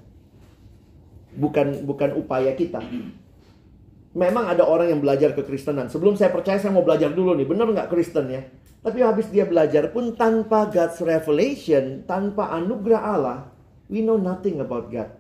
Bukan 1.38 1.86
bukan 1.86 2.18
upaya 2.18 2.58
kita. 2.58 2.82
Memang 4.12 4.50
ada 4.50 4.66
orang 4.66 4.92
yang 4.92 5.00
belajar 5.00 5.32
kekristenan. 5.38 5.88
Sebelum 5.88 6.18
saya 6.18 6.34
percaya, 6.34 6.60
saya 6.60 6.74
mau 6.74 6.84
belajar 6.84 7.14
dulu 7.14 7.38
nih. 7.38 7.48
Benar 7.48 7.70
nggak 7.70 7.88
Kristen 7.88 8.27
ya? 8.27 8.44
Tapi 8.82 9.00
habis 9.05 9.29
dia 9.29 9.46
belajar 9.46 9.94
pun 9.94 10.18
tanpa 10.18 10.66
God's 10.68 10.98
revelation, 11.05 12.01
tanpa 12.10 12.50
anugerah 12.50 13.01
Allah, 13.14 13.40
we 13.94 14.01
know 14.01 14.18
nothing 14.18 14.58
about 14.58 14.90
God. 14.90 15.14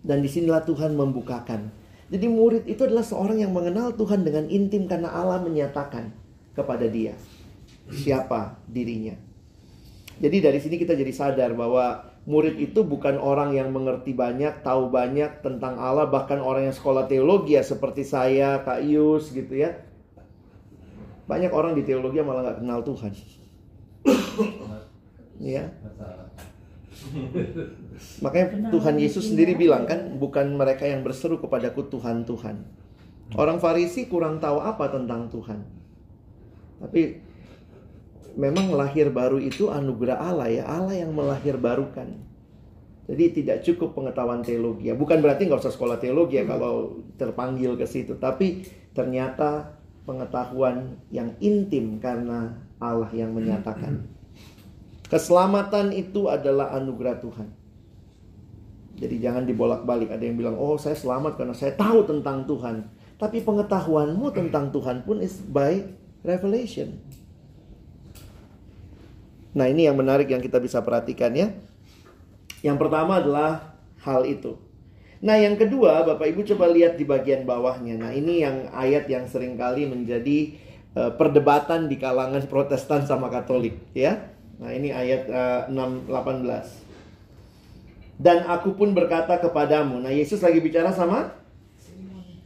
Dan 0.00 0.24
di 0.24 0.32
sinilah 0.32 0.64
Tuhan 0.64 0.96
membukakan. 0.96 1.68
Jadi 2.10 2.26
murid 2.26 2.66
itu 2.66 2.82
adalah 2.82 3.06
seorang 3.06 3.38
yang 3.38 3.54
mengenal 3.54 3.94
Tuhan 3.94 4.26
dengan 4.26 4.50
intim 4.50 4.90
karena 4.90 5.14
Allah 5.14 5.38
menyatakan 5.38 6.10
kepada 6.58 6.90
dia 6.90 7.14
siapa 7.90 8.58
dirinya. 8.66 9.14
Jadi 10.20 10.36
dari 10.42 10.58
sini 10.58 10.76
kita 10.76 10.98
jadi 10.98 11.14
sadar 11.14 11.54
bahwa 11.54 12.02
murid 12.26 12.58
itu 12.58 12.82
bukan 12.82 13.16
orang 13.16 13.54
yang 13.54 13.70
mengerti 13.70 14.12
banyak, 14.12 14.60
tahu 14.66 14.90
banyak 14.90 15.40
tentang 15.40 15.78
Allah, 15.78 16.10
bahkan 16.10 16.42
orang 16.42 16.68
yang 16.68 16.76
sekolah 16.76 17.06
teologi 17.06 17.56
ya 17.56 17.64
seperti 17.64 18.04
saya, 18.04 18.60
Kak 18.66 18.84
Yus 18.84 19.32
gitu 19.32 19.54
ya 19.54 19.90
banyak 21.30 21.54
orang 21.54 21.78
di 21.78 21.86
teologi 21.86 22.18
malah 22.18 22.42
nggak 22.42 22.58
kenal 22.58 22.82
Tuhan. 22.82 23.14
ya. 25.54 25.70
Makanya 28.22 28.70
Tuhan 28.70 28.96
Yesus 28.96 29.32
sendiri 29.32 29.58
bilang 29.58 29.84
kan, 29.84 30.16
bukan 30.16 30.54
mereka 30.54 30.86
yang 30.86 31.02
berseru 31.02 31.40
kepadaku 31.42 31.88
Tuhan 31.90 32.24
Tuhan. 32.24 32.56
Orang 33.38 33.62
Farisi 33.62 34.10
kurang 34.10 34.42
tahu 34.42 34.58
apa 34.58 34.90
tentang 34.90 35.30
Tuhan. 35.30 35.62
Tapi 36.82 37.22
memang 38.34 38.74
lahir 38.74 39.12
baru 39.12 39.38
itu 39.38 39.70
anugerah 39.70 40.18
Allah 40.18 40.48
ya, 40.50 40.64
Allah 40.66 40.96
yang 40.98 41.14
melahir 41.14 41.54
barukan. 41.54 42.08
Jadi 43.10 43.42
tidak 43.42 43.66
cukup 43.66 43.94
pengetahuan 43.98 44.42
teologi. 44.42 44.86
Ya, 44.86 44.94
bukan 44.94 45.18
berarti 45.18 45.50
nggak 45.50 45.66
usah 45.66 45.74
sekolah 45.74 45.98
teologi 45.98 46.38
ya 46.38 46.46
kalau 46.46 47.02
terpanggil 47.18 47.74
ke 47.74 47.82
situ. 47.82 48.14
Tapi 48.18 48.62
ternyata 48.94 49.78
pengetahuan 50.06 50.98
yang 51.10 51.34
intim 51.42 51.98
karena 51.98 52.54
Allah 52.78 53.10
yang 53.10 53.34
menyatakan. 53.34 54.06
Keselamatan 55.10 55.90
itu 55.90 56.30
adalah 56.30 56.70
anugerah 56.78 57.18
Tuhan. 57.18 57.59
Jadi 59.00 59.16
jangan 59.16 59.48
dibolak-balik. 59.48 60.12
Ada 60.12 60.28
yang 60.28 60.36
bilang, 60.36 60.56
"Oh, 60.60 60.76
saya 60.76 60.92
selamat 60.92 61.40
karena 61.40 61.56
saya 61.56 61.72
tahu 61.72 62.04
tentang 62.04 62.44
Tuhan." 62.44 62.84
Tapi 63.16 63.40
pengetahuanmu 63.40 64.28
tentang 64.32 64.68
Tuhan 64.68 65.04
pun 65.08 65.24
is 65.24 65.40
by 65.40 65.88
revelation. 66.20 67.00
Nah, 69.56 69.66
ini 69.66 69.88
yang 69.88 69.96
menarik 69.96 70.28
yang 70.28 70.44
kita 70.44 70.60
bisa 70.60 70.84
perhatikan 70.84 71.32
ya. 71.32 71.52
Yang 72.60 72.76
pertama 72.76 73.18
adalah 73.18 73.80
hal 74.04 74.28
itu. 74.28 74.56
Nah 75.20 75.36
yang 75.36 75.60
kedua 75.60 76.00
Bapak 76.08 76.32
Ibu 76.32 76.48
coba 76.56 76.72
lihat 76.72 76.96
di 76.96 77.04
bagian 77.04 77.44
bawahnya. 77.44 78.00
Nah 78.00 78.10
ini 78.12 78.40
yang 78.40 78.72
ayat 78.72 79.04
yang 79.04 79.28
sering 79.28 79.60
kali 79.60 79.84
menjadi 79.84 80.56
uh, 80.96 81.12
perdebatan 81.12 81.92
di 81.92 82.00
kalangan 82.00 82.40
protestan 82.48 83.04
sama 83.04 83.28
katolik 83.28 83.76
ya. 83.92 84.32
Nah 84.56 84.72
ini 84.72 84.88
ayat 84.88 85.28
uh, 85.28 85.60
6, 85.68 86.08
18. 86.08 86.89
Dan 88.20 88.44
aku 88.44 88.76
pun 88.76 88.92
berkata 88.92 89.40
kepadamu. 89.40 89.96
Nah 90.04 90.12
Yesus 90.12 90.44
lagi 90.44 90.60
bicara 90.60 90.92
sama 90.92 91.32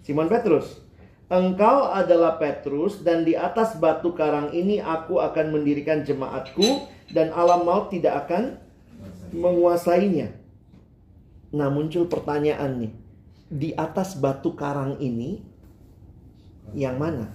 Simon 0.07 0.31
Petrus. 0.31 0.79
Engkau 1.27 1.91
adalah 1.91 2.39
Petrus 2.39 3.03
dan 3.03 3.27
di 3.27 3.35
atas 3.35 3.75
batu 3.83 4.15
karang 4.15 4.55
ini 4.55 4.79
aku 4.79 5.19
akan 5.19 5.51
mendirikan 5.51 6.07
jemaatku 6.07 6.87
dan 7.11 7.35
alam 7.35 7.67
maut 7.67 7.91
tidak 7.91 8.29
akan 8.29 8.55
menguasainya. 9.35 10.31
Nah 11.51 11.67
muncul 11.75 12.07
pertanyaan 12.07 12.87
nih. 12.87 12.93
Di 13.51 13.71
atas 13.75 14.15
batu 14.15 14.55
karang 14.55 14.95
ini 15.03 15.43
yang 16.71 17.03
mana? 17.03 17.35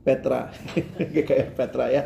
Petra. 0.00 0.48
Kayak 1.28 1.60
Petra 1.60 1.92
ya. 1.92 2.02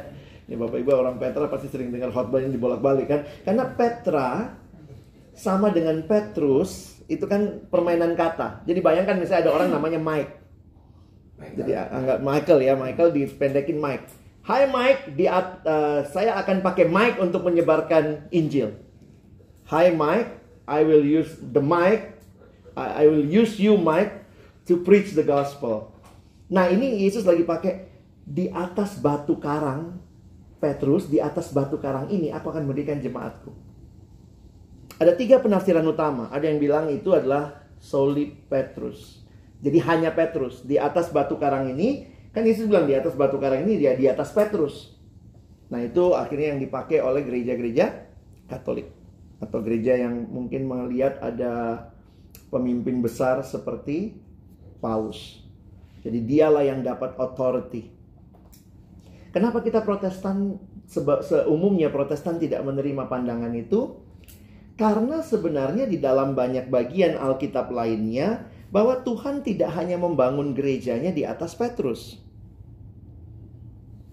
Ini 0.47 0.55
Bapak 0.55 0.79
Ibu 0.79 0.91
orang 0.95 1.19
Petra 1.19 1.47
pasti 1.47 1.71
sering 1.71 1.91
dengar 1.95 2.11
khotbah 2.11 2.43
ini 2.43 2.55
dibolak-balik 2.55 3.07
kan. 3.07 3.21
Karena 3.43 3.65
Petra 3.71 4.29
sama 5.37 5.69
dengan 5.69 6.01
Petrus 6.09 6.99
itu 7.07 7.23
kan 7.29 7.69
permainan 7.69 8.17
kata. 8.17 8.65
Jadi 8.65 8.81
bayangkan 8.81 9.21
misalnya 9.21 9.47
ada 9.47 9.53
orang 9.53 9.69
namanya 9.71 10.01
Mike. 10.01 10.33
Jadi 11.37 11.77
anggap 11.77 12.19
Michael 12.25 12.61
ya, 12.65 12.75
Michael 12.75 13.13
dipendekin 13.13 13.77
Mike. 13.77 14.09
Hai 14.41 14.65
Mike, 14.65 15.13
di 15.19 15.29
uh, 15.29 15.45
saya 16.09 16.39
akan 16.41 16.65
pakai 16.65 16.89
Mike 16.89 17.21
untuk 17.21 17.45
menyebarkan 17.45 18.33
Injil. 18.33 18.73
Hai 19.69 19.93
Mike, 19.93 20.41
I 20.65 20.81
will 20.87 21.05
use 21.05 21.37
the 21.39 21.61
mic, 21.61 22.17
I, 22.73 23.03
I 23.03 23.11
will 23.11 23.27
use 23.27 23.61
you 23.61 23.77
mic 23.77 24.25
to 24.65 24.81
preach 24.81 25.13
the 25.13 25.27
gospel. 25.27 25.93
Nah 26.47 26.71
ini 26.71 27.05
Yesus 27.05 27.27
lagi 27.27 27.43
pakai 27.43 27.91
di 28.27 28.49
atas 28.51 28.99
batu 28.99 29.39
karang 29.39 29.99
Petrus 30.57 31.07
di 31.07 31.21
atas 31.23 31.53
batu 31.53 31.79
karang 31.79 32.09
ini 32.09 32.33
aku 32.33 32.49
akan 32.49 32.65
mendirikan 32.65 33.03
jemaatku. 33.03 33.66
Ada 34.97 35.13
tiga 35.13 35.41
penafsiran 35.45 35.85
utama. 35.85 36.33
Ada 36.33 36.49
yang 36.49 36.59
bilang 36.61 36.89
itu 36.89 37.13
adalah 37.13 37.69
soli 37.77 38.33
Petrus. 38.33 39.21
Jadi 39.61 39.79
hanya 39.85 40.13
Petrus 40.13 40.65
di 40.65 40.81
atas 40.81 41.13
batu 41.13 41.37
karang 41.37 41.69
ini. 41.73 42.09
Kan 42.33 42.45
Yesus 42.45 42.69
bilang 42.69 42.85
di 42.89 42.97
atas 42.97 43.17
batu 43.17 43.41
karang 43.41 43.65
ini 43.65 43.81
dia 43.81 43.97
di 43.97 44.09
atas 44.09 44.33
Petrus. 44.33 44.97
Nah 45.73 45.81
itu 45.83 46.13
akhirnya 46.13 46.57
yang 46.57 46.61
dipakai 46.63 47.01
oleh 47.01 47.25
gereja-gereja 47.25 48.07
Katolik. 48.47 48.95
atau 49.37 49.61
gereja 49.61 49.93
yang 49.93 50.33
mungkin 50.33 50.65
melihat 50.65 51.21
ada 51.21 51.85
pemimpin 52.49 53.05
besar 53.05 53.45
seperti 53.45 54.17
paus. 54.81 55.45
Jadi 56.01 56.25
dialah 56.25 56.65
yang 56.65 56.81
dapat 56.81 57.21
authority. 57.21 57.93
Kenapa 59.35 59.61
kita 59.61 59.85
Protestan 59.85 60.57
seumumnya 61.21 61.93
Protestan 61.93 62.41
tidak 62.41 62.65
menerima 62.65 63.05
pandangan 63.13 63.53
itu? 63.53 64.06
Karena 64.77 65.25
sebenarnya 65.25 65.89
di 65.89 65.97
dalam 65.97 66.37
banyak 66.37 66.69
bagian 66.69 67.17
Alkitab 67.17 67.73
lainnya 67.73 68.45
bahwa 68.69 69.01
Tuhan 69.01 69.41
tidak 69.41 69.73
hanya 69.73 69.97
membangun 69.97 70.53
gerejanya 70.53 71.17
di 71.17 71.25
atas 71.25 71.57
Petrus. 71.57 72.21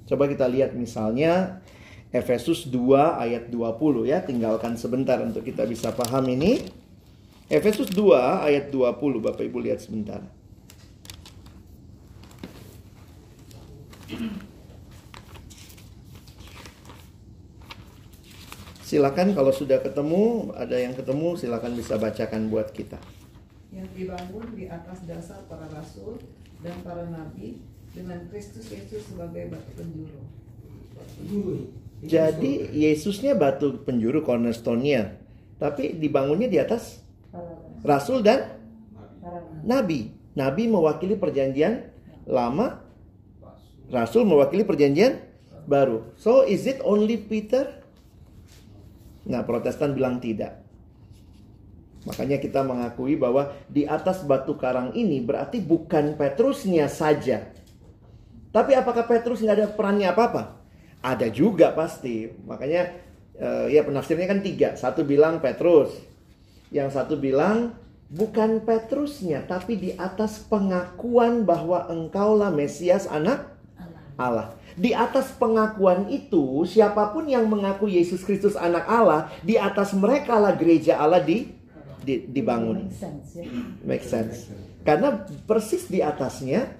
Coba 0.07 0.31
kita 0.31 0.47
lihat 0.47 0.71
misalnya 0.71 1.59
Efesus 2.15 2.69
2 2.71 2.79
ayat 3.19 3.49
20 3.51 4.07
ya, 4.07 4.23
tinggalkan 4.23 4.79
sebentar 4.79 5.19
untuk 5.19 5.43
kita 5.43 5.67
bisa 5.67 5.91
paham 5.91 6.29
ini. 6.31 6.63
Efesus 7.51 7.91
2 7.91 8.47
ayat 8.47 8.71
20 8.71 9.19
Bapak 9.19 9.43
Ibu 9.43 9.59
lihat 9.65 9.83
sebentar. 9.83 10.23
Silakan 18.93 19.33
kalau 19.33 19.49
sudah 19.49 19.81
ketemu, 19.81 20.53
ada 20.53 20.77
yang 20.77 20.93
ketemu, 20.93 21.33
silakan 21.33 21.73
bisa 21.73 21.97
bacakan 21.97 22.53
buat 22.53 22.69
kita. 22.69 23.01
Yang 23.73 23.89
dibangun 23.97 24.53
di 24.53 24.69
atas 24.69 25.01
dasar 25.09 25.41
para 25.49 25.65
rasul 25.73 26.21
dan 26.61 26.77
para 26.85 27.09
nabi 27.09 27.57
dengan 27.89 28.21
Kristus 28.29 28.69
Yesus 28.69 29.09
sebagai 29.09 29.49
batu 29.49 29.81
penjuru. 29.81 30.21
Jadi 32.05 32.69
Yesusnya 32.69 33.33
batu 33.33 33.81
penjuru 33.81 34.21
cornerstone-nya, 34.21 35.17
tapi 35.57 35.97
dibangunnya 35.97 36.45
di 36.45 36.61
atas 36.61 37.01
rasul 37.81 38.21
dan 38.21 38.61
nabi. 39.65 40.13
Nabi 40.37 40.69
mewakili 40.69 41.17
perjanjian 41.17 41.89
lama, 42.29 42.77
rasul 43.89 44.21
mewakili 44.21 44.61
perjanjian 44.61 45.17
baru. 45.65 46.13
So 46.13 46.45
is 46.45 46.69
it 46.69 46.77
only 46.85 47.17
Peter? 47.17 47.81
Nah, 49.23 49.41
Protestan 49.47 49.95
bilang 49.95 50.19
tidak. 50.19 50.63
Makanya 52.03 52.37
kita 52.43 52.67
mengakui 52.67 53.15
bahwa 53.15 53.55
di 53.71 53.87
atas 53.87 54.27
batu 54.27 54.59
karang 54.59 54.91
ini 54.91 55.23
berarti 55.23 55.63
bukan 55.63 56.19
Petrusnya 56.19 56.91
saja. 56.91 57.47
Tapi 58.51 58.75
apakah 58.75 59.07
Petrus 59.07 59.39
nggak 59.39 59.57
ada 59.57 59.67
perannya 59.71 60.11
apa-apa? 60.11 60.59
Ada 60.99 61.31
juga 61.31 61.71
pasti. 61.71 62.27
Makanya 62.43 62.91
uh, 63.39 63.65
ya 63.71 63.87
penafsirnya 63.87 64.27
kan 64.27 64.43
tiga. 64.43 64.75
Satu 64.75 65.07
bilang 65.07 65.39
Petrus. 65.39 65.95
Yang 66.69 66.99
satu 66.99 67.15
bilang 67.15 67.73
bukan 68.11 68.61
Petrusnya. 68.67 69.47
Tapi 69.47 69.79
di 69.79 69.91
atas 69.95 70.43
pengakuan 70.43 71.47
bahwa 71.47 71.87
engkaulah 71.87 72.51
Mesias 72.51 73.07
anak 73.07 73.47
Allah. 74.19 74.53
Di 74.73 74.91
atas 74.91 75.33
pengakuan 75.37 76.09
itu, 76.09 76.65
siapa 76.65 77.13
pun 77.13 77.29
yang 77.29 77.45
mengaku 77.45 77.85
Yesus 77.85 78.25
Kristus 78.25 78.57
anak 78.57 78.89
Allah, 78.89 79.29
di 79.45 79.57
atas 79.57 79.93
mereka 79.93 80.41
lah 80.41 80.57
gereja 80.57 80.97
Allah 80.97 81.21
di, 81.21 81.49
di 82.01 82.25
dibangun. 82.25 82.89
Make 82.89 82.97
sense, 82.97 83.27
ya? 83.37 83.45
Make 83.85 84.05
sense. 84.05 84.35
Karena 84.83 85.23
persis 85.45 85.87
di 85.87 86.01
atasnya 86.01 86.73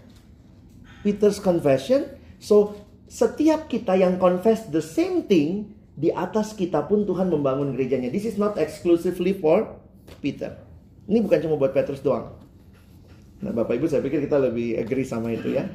Peter's 1.06 1.38
confession, 1.38 2.10
so 2.42 2.76
setiap 3.06 3.70
kita 3.70 3.94
yang 3.94 4.18
confess 4.18 4.66
the 4.74 4.82
same 4.82 5.30
thing, 5.30 5.74
di 5.94 6.10
atas 6.10 6.58
kita 6.58 6.82
pun 6.90 7.06
Tuhan 7.06 7.30
membangun 7.30 7.78
gerejanya. 7.78 8.10
This 8.10 8.26
is 8.26 8.42
not 8.42 8.58
exclusively 8.58 9.38
for 9.38 9.78
Peter. 10.20 10.58
Ini 11.06 11.22
bukan 11.22 11.40
cuma 11.46 11.56
buat 11.60 11.76
Petrus 11.76 12.02
doang. 12.02 12.34
Nah, 13.44 13.52
Bapak 13.52 13.76
Ibu 13.76 13.92
saya 13.92 14.00
pikir 14.00 14.24
kita 14.24 14.40
lebih 14.40 14.80
agree 14.80 15.04
sama 15.04 15.36
itu 15.36 15.54
ya. 15.54 15.68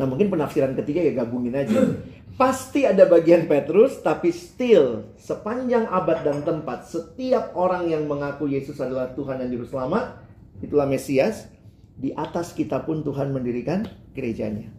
Nah 0.00 0.08
mungkin 0.08 0.32
penafsiran 0.32 0.72
ketiga 0.78 1.04
ya 1.04 1.12
gabungin 1.12 1.56
aja. 1.56 1.76
Pasti 2.40 2.88
ada 2.88 3.04
bagian 3.04 3.44
Petrus, 3.44 4.00
tapi 4.00 4.32
still 4.32 5.12
sepanjang 5.20 5.84
abad 5.84 6.24
dan 6.24 6.40
tempat 6.40 6.88
setiap 6.88 7.52
orang 7.52 7.92
yang 7.92 8.08
mengaku 8.08 8.48
Yesus 8.48 8.80
adalah 8.80 9.12
Tuhan 9.12 9.36
dan 9.36 9.52
Juru 9.52 9.68
Selamat, 9.68 10.16
itulah 10.64 10.88
Mesias, 10.88 11.52
di 11.92 12.16
atas 12.16 12.56
kita 12.56 12.88
pun 12.88 13.04
Tuhan 13.04 13.36
mendirikan 13.36 13.84
gerejanya. 14.16 14.72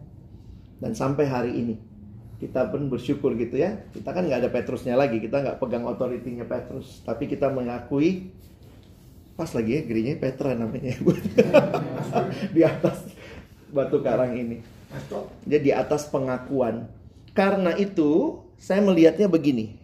Dan 0.82 0.98
sampai 0.98 1.30
hari 1.30 1.54
ini 1.54 1.76
kita 2.42 2.74
pun 2.74 2.90
bersyukur 2.90 3.38
gitu 3.38 3.56
ya. 3.62 3.86
Kita 3.94 4.12
kan 4.12 4.26
nggak 4.26 4.44
ada 4.44 4.50
Petrusnya 4.50 4.98
lagi, 4.98 5.22
kita 5.22 5.40
nggak 5.46 5.62
pegang 5.62 5.86
otoritinya 5.86 6.44
Petrus, 6.50 7.06
tapi 7.06 7.30
kita 7.30 7.54
mengakui 7.54 8.34
pas 9.34 9.50
lagi 9.50 9.78
ya 9.78 9.82
gerejanya 9.86 10.20
Petra 10.22 10.54
namanya 10.54 10.94
di 12.56 12.62
atas 12.62 13.14
batu 13.74 14.02
karang 14.02 14.36
ini. 14.38 14.58
Jadi 15.44 15.70
di 15.70 15.72
atas 15.74 16.08
pengakuan. 16.10 16.88
Karena 17.34 17.74
itu 17.74 18.42
saya 18.62 18.80
melihatnya 18.86 19.26
begini. 19.26 19.76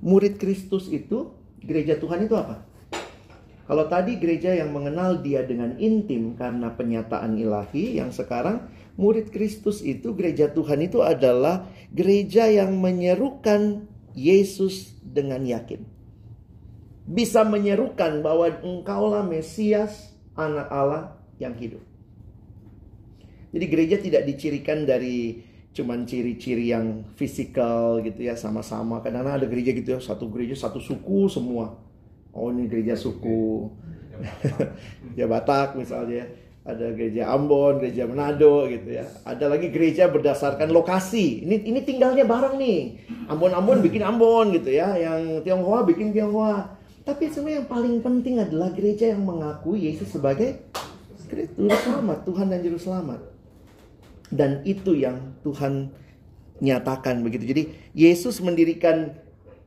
Murid 0.00 0.40
Kristus 0.40 0.88
itu, 0.88 1.34
gereja 1.60 1.98
Tuhan 1.98 2.24
itu 2.24 2.34
apa? 2.38 2.64
Kalau 3.68 3.84
tadi 3.84 4.16
gereja 4.16 4.56
yang 4.56 4.72
mengenal 4.72 5.20
dia 5.20 5.44
dengan 5.44 5.76
intim 5.76 6.32
karena 6.32 6.72
penyataan 6.72 7.36
ilahi, 7.36 8.00
yang 8.00 8.08
sekarang 8.08 8.64
murid 8.96 9.28
Kristus 9.28 9.84
itu, 9.84 10.16
gereja 10.16 10.48
Tuhan 10.48 10.80
itu 10.88 11.04
adalah 11.04 11.68
gereja 11.92 12.48
yang 12.48 12.80
menyerukan 12.80 13.84
Yesus 14.16 14.96
dengan 15.04 15.44
yakin. 15.44 15.84
Bisa 17.04 17.44
menyerukan 17.44 18.24
bahwa 18.24 18.48
engkaulah 18.64 19.20
Mesias, 19.28 20.16
anak 20.32 20.72
Allah 20.72 21.20
yang 21.36 21.52
hidup. 21.52 21.84
Jadi 23.48 23.64
gereja 23.68 23.96
tidak 23.96 24.22
dicirikan 24.28 24.84
dari 24.84 25.40
cuman 25.72 26.08
ciri-ciri 26.08 26.74
yang 26.74 27.06
fisikal 27.14 28.02
gitu 28.02 28.20
ya 28.26 28.34
sama-sama. 28.34 29.00
Kadang-kadang 29.00 29.44
ada 29.44 29.46
gereja 29.48 29.70
gitu 29.72 29.96
ya, 29.96 30.00
satu 30.02 30.28
gereja 30.28 30.58
satu 30.58 30.82
suku 30.82 31.30
semua. 31.30 31.78
Oh 32.34 32.50
ini 32.52 32.68
gereja 32.68 32.98
suku. 32.98 33.72
ya 35.18 35.30
Batak 35.30 35.78
misalnya. 35.78 36.26
Ada 36.68 36.92
gereja 36.92 37.32
Ambon, 37.32 37.80
gereja 37.80 38.04
Manado 38.04 38.68
gitu 38.68 38.92
ya. 38.92 39.08
Ada 39.24 39.48
lagi 39.48 39.72
gereja 39.72 40.04
berdasarkan 40.12 40.68
lokasi. 40.68 41.40
Ini 41.48 41.64
ini 41.64 41.80
tinggalnya 41.80 42.28
bareng 42.28 42.60
nih. 42.60 43.08
Ambon-Ambon 43.32 43.80
bikin 43.80 44.04
Ambon 44.04 44.52
gitu 44.52 44.68
ya. 44.76 44.92
Yang 45.00 45.48
Tionghoa 45.48 45.88
bikin 45.88 46.12
Tionghoa. 46.12 46.76
Tapi 47.08 47.32
sebenarnya 47.32 47.64
yang 47.64 47.68
paling 47.72 47.94
penting 48.04 48.36
adalah 48.36 48.68
gereja 48.76 49.16
yang 49.16 49.24
mengakui 49.24 49.88
Yesus 49.88 50.12
sebagai 50.12 50.68
Juru 51.56 51.72
Selamat, 51.72 52.28
Tuhan 52.28 52.52
dan 52.52 52.60
Juru 52.60 52.76
Selamat. 52.76 53.37
Dan 54.28 54.64
itu 54.68 54.92
yang 54.92 55.38
Tuhan 55.44 55.92
nyatakan 56.58 57.22
begitu. 57.22 57.44
Jadi 57.48 57.62
Yesus 57.94 58.42
mendirikan 58.42 59.14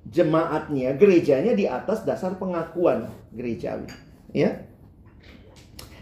jemaatnya, 0.10 0.98
gerejanya 0.98 1.54
di 1.54 1.70
atas 1.70 2.04
dasar 2.04 2.36
pengakuan 2.38 3.10
gerejawi. 3.34 3.90
Ya. 4.34 4.66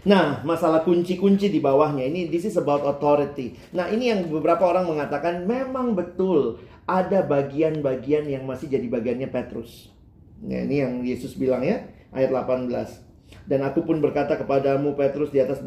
Nah, 0.00 0.40
masalah 0.48 0.80
kunci-kunci 0.80 1.52
di 1.52 1.60
bawahnya 1.60 2.08
ini 2.08 2.32
this 2.32 2.48
is 2.48 2.56
about 2.56 2.80
authority. 2.88 3.60
Nah, 3.76 3.92
ini 3.92 4.08
yang 4.08 4.32
beberapa 4.32 4.64
orang 4.64 4.88
mengatakan 4.88 5.44
memang 5.44 5.92
betul 5.92 6.64
ada 6.88 7.20
bagian-bagian 7.20 8.24
yang 8.24 8.48
masih 8.48 8.72
jadi 8.72 8.88
bagiannya 8.88 9.28
Petrus. 9.28 9.92
Nah, 10.40 10.64
ini 10.64 10.80
yang 10.80 10.92
Yesus 11.04 11.36
bilang 11.36 11.60
ya, 11.60 11.84
ayat 12.16 12.32
18. 12.32 13.04
Dan 13.44 13.60
aku 13.60 13.84
pun 13.84 14.00
berkata 14.00 14.40
kepadamu 14.40 14.96
Petrus 14.96 15.30
di 15.30 15.38
atas 15.38 15.60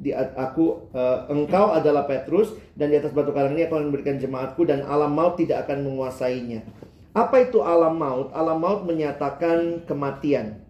di 0.00 0.16
aku 0.16 0.88
uh, 0.96 1.28
engkau 1.28 1.76
adalah 1.76 2.08
Petrus 2.08 2.56
dan 2.72 2.88
di 2.88 2.96
atas 2.96 3.12
batu 3.12 3.36
karang 3.36 3.52
ini 3.52 3.68
aku 3.68 3.76
akan 3.76 3.92
memberikan 3.92 4.16
jemaatku 4.16 4.64
dan 4.64 4.80
alam 4.88 5.12
maut 5.12 5.36
tidak 5.36 5.68
akan 5.68 5.84
menguasainya. 5.84 6.64
Apa 7.12 7.44
itu 7.44 7.60
alam 7.60 8.00
maut? 8.00 8.32
Alam 8.32 8.64
maut 8.64 8.88
menyatakan 8.88 9.84
kematian. 9.84 10.64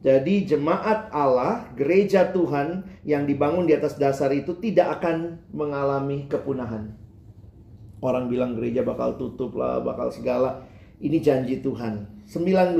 Jadi 0.00 0.48
jemaat 0.48 1.12
Allah, 1.12 1.68
gereja 1.76 2.28
Tuhan 2.28 2.84
yang 3.04 3.24
dibangun 3.28 3.68
di 3.68 3.72
atas 3.76 3.96
dasar 3.96 4.32
itu 4.32 4.56
tidak 4.60 5.00
akan 5.00 5.40
mengalami 5.52 6.28
kepunahan. 6.28 6.92
Orang 8.04 8.28
bilang 8.28 8.52
gereja 8.56 8.84
bakal 8.84 9.16
tutup 9.16 9.56
lah, 9.56 9.80
bakal 9.80 10.12
segala. 10.12 10.64
Ini 11.00 11.20
janji 11.20 11.60
Tuhan. 11.60 12.24
19. 12.28 12.76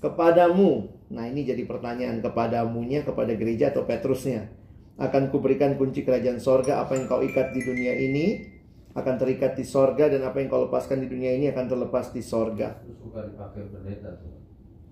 Kepadamu. 0.00 0.70
Nah 1.12 1.24
ini 1.28 1.48
jadi 1.48 1.64
pertanyaan 1.64 2.20
kepadamunya, 2.20 3.04
kepada 3.04 3.32
gereja 3.36 3.72
atau 3.72 3.88
Petrusnya 3.88 4.63
akan 4.94 5.34
kuberikan 5.34 5.74
kunci 5.74 6.06
kerajaan 6.06 6.38
sorga 6.38 6.86
apa 6.86 6.94
yang 6.94 7.10
kau 7.10 7.18
ikat 7.18 7.50
di 7.50 7.66
dunia 7.66 7.98
ini 7.98 8.46
akan 8.94 9.14
terikat 9.18 9.58
di 9.58 9.66
sorga 9.66 10.06
dan 10.06 10.22
apa 10.22 10.38
yang 10.38 10.46
kau 10.46 10.70
lepaskan 10.70 11.02
di 11.02 11.10
dunia 11.10 11.34
ini 11.34 11.50
akan 11.50 11.66
terlepas 11.66 12.14
di 12.14 12.22
sorga. 12.22 12.78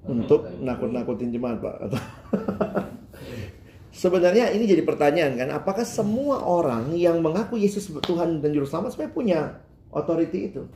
Untuk 0.02 0.50
nakut-nakutin 0.58 1.30
jemaat 1.30 1.62
pak. 1.62 1.76
Sebenarnya 4.02 4.50
ini 4.50 4.66
jadi 4.66 4.82
pertanyaan 4.82 5.38
kan? 5.38 5.54
Apakah 5.54 5.86
semua 5.86 6.42
orang 6.42 6.90
yang 6.98 7.22
mengaku 7.22 7.60
Yesus 7.60 7.86
Tuhan 8.02 8.42
dan 8.42 8.50
Juru 8.50 8.66
Selamat 8.66 8.98
sebenarnya 8.98 9.14
punya 9.14 9.40
otoriti 9.94 10.50
itu 10.50 10.66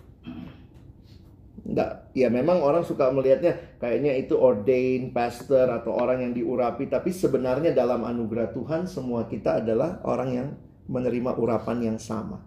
Enggak, 1.66 2.14
ya 2.14 2.31
memang 2.31 2.62
orang 2.62 2.87
suka 2.87 3.11
melihatnya 3.11 3.59
kayaknya 3.83 4.14
itu 4.14 4.38
ordain 4.38 5.11
pastor 5.11 5.66
atau 5.66 5.98
orang 5.98 6.22
yang 6.22 6.33
diurapi, 6.33 6.87
tapi 6.87 7.11
sebenarnya 7.11 7.74
dalam 7.74 8.07
anugerah 8.07 8.55
Tuhan 8.55 8.87
semua 8.87 9.26
kita 9.26 9.59
adalah 9.59 9.98
orang 10.07 10.31
yang 10.31 10.48
menerima 10.87 11.35
urapan 11.35 11.83
yang 11.83 11.98
sama. 11.98 12.38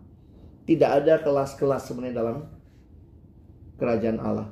Tidak 0.64 0.88
ada 0.88 1.20
kelas-kelas 1.20 1.92
sebenarnya 1.92 2.16
dalam 2.16 2.38
kerajaan 3.76 4.20
Allah. 4.24 4.48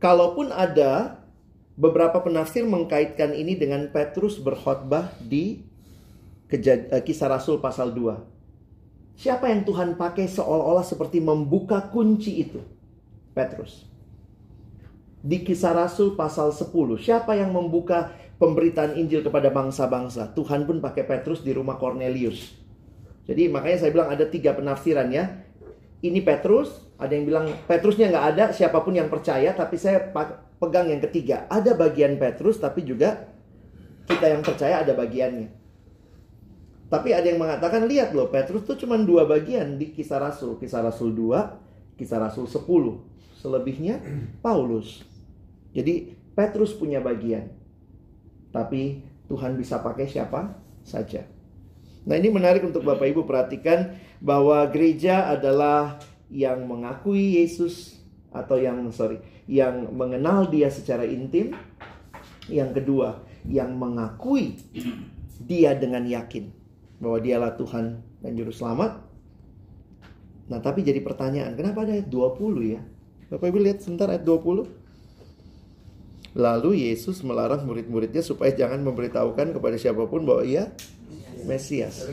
Kalaupun 0.00 0.48
ada 0.48 1.20
beberapa 1.76 2.24
penafsir 2.24 2.64
mengkaitkan 2.64 3.36
ini 3.36 3.60
dengan 3.60 3.92
Petrus 3.92 4.40
berkhotbah 4.40 5.12
di 5.20 5.64
eh, 6.48 7.02
Kisah 7.04 7.28
Rasul 7.28 7.60
pasal 7.60 7.92
2. 7.92 8.34
Siapa 9.14 9.46
yang 9.46 9.62
Tuhan 9.62 9.94
pakai 9.94 10.26
seolah-olah 10.26 10.82
seperti 10.82 11.22
membuka 11.22 11.86
kunci 11.86 12.42
itu? 12.42 12.58
Petrus. 13.30 13.86
Di 15.24 15.40
kisah 15.40 15.72
Rasul 15.72 16.18
pasal 16.18 16.52
10, 16.52 16.68
siapa 17.00 17.32
yang 17.32 17.54
membuka 17.54 18.12
pemberitaan 18.36 18.98
Injil 18.98 19.24
kepada 19.24 19.48
bangsa-bangsa? 19.48 20.36
Tuhan 20.36 20.68
pun 20.68 20.84
pakai 20.84 21.06
Petrus 21.08 21.40
di 21.40 21.54
rumah 21.56 21.80
Cornelius. 21.80 22.52
Jadi 23.24 23.48
makanya 23.48 23.86
saya 23.86 23.90
bilang 23.94 24.12
ada 24.12 24.28
tiga 24.28 24.52
penafsiran 24.52 25.08
ya. 25.08 25.40
Ini 26.04 26.20
Petrus, 26.20 26.84
ada 27.00 27.16
yang 27.16 27.24
bilang 27.24 27.48
Petrusnya 27.64 28.12
nggak 28.12 28.26
ada, 28.36 28.44
siapa 28.52 28.84
pun 28.84 28.92
yang 28.92 29.08
percaya, 29.08 29.56
tapi 29.56 29.80
saya 29.80 30.12
pegang 30.60 30.92
yang 30.92 31.00
ketiga. 31.00 31.48
Ada 31.48 31.72
bagian 31.72 32.20
Petrus, 32.20 32.60
tapi 32.60 32.84
juga 32.84 33.24
kita 34.04 34.28
yang 34.28 34.44
percaya 34.44 34.84
ada 34.84 34.92
bagiannya. 34.92 35.63
Tapi 36.94 37.10
ada 37.10 37.26
yang 37.26 37.42
mengatakan 37.42 37.90
lihat 37.90 38.14
loh 38.14 38.30
Petrus 38.30 38.62
tuh 38.62 38.78
cuma 38.78 38.94
dua 38.94 39.26
bagian 39.26 39.74
di 39.82 39.90
kisah 39.90 40.22
Rasul. 40.22 40.62
Kisah 40.62 40.78
Rasul 40.78 41.10
2, 41.10 41.98
kisah 41.98 42.22
Rasul 42.22 42.46
10. 42.46 42.62
Selebihnya 43.34 43.98
Paulus. 44.38 45.02
Jadi 45.74 46.14
Petrus 46.38 46.70
punya 46.70 47.02
bagian. 47.02 47.50
Tapi 48.54 49.02
Tuhan 49.26 49.58
bisa 49.58 49.82
pakai 49.82 50.06
siapa 50.06 50.54
saja. 50.86 51.26
Nah 52.06 52.14
ini 52.14 52.30
menarik 52.30 52.62
untuk 52.62 52.86
Bapak 52.86 53.10
Ibu 53.10 53.26
perhatikan 53.26 53.98
bahwa 54.22 54.62
gereja 54.70 55.34
adalah 55.34 55.98
yang 56.30 56.62
mengakui 56.62 57.42
Yesus 57.42 57.98
atau 58.30 58.54
yang 58.54 58.86
sorry 58.94 59.18
yang 59.50 59.90
mengenal 59.90 60.46
dia 60.46 60.70
secara 60.70 61.02
intim. 61.02 61.58
Yang 62.46 62.70
kedua 62.78 63.18
yang 63.50 63.74
mengakui 63.74 64.62
dia 65.42 65.74
dengan 65.74 66.06
yakin 66.06 66.63
bahwa 67.04 67.20
dialah 67.20 67.52
Tuhan 67.60 68.00
dan 68.24 68.32
Juru 68.32 68.48
Selamat. 68.48 69.04
Nah 70.48 70.58
tapi 70.64 70.80
jadi 70.80 71.04
pertanyaan, 71.04 71.52
kenapa 71.52 71.84
ada 71.84 71.92
ayat 71.92 72.08
20 72.08 72.64
ya? 72.64 72.80
Bapak 73.28 73.52
Ibu 73.52 73.58
lihat 73.60 73.84
sebentar 73.84 74.08
ayat 74.08 74.24
20. 74.24 74.64
Lalu 76.34 76.70
Yesus 76.90 77.22
melarang 77.22 77.62
murid-muridnya 77.62 78.24
supaya 78.24 78.50
jangan 78.50 78.82
memberitahukan 78.82 79.54
kepada 79.54 79.76
siapa 79.78 80.08
pun 80.08 80.26
bahwa 80.26 80.42
ia 80.42 80.72
Mesias. 81.44 82.08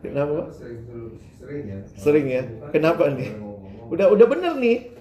Kenapa? 0.00 0.54
Sering 0.54 1.64
ya. 1.66 1.78
Sering 1.98 2.26
ya. 2.30 2.42
Kenapa 2.70 3.10
nih? 3.12 3.34
Udah 3.90 4.08
udah 4.14 4.26
bener 4.30 4.54
nih. 4.56 4.94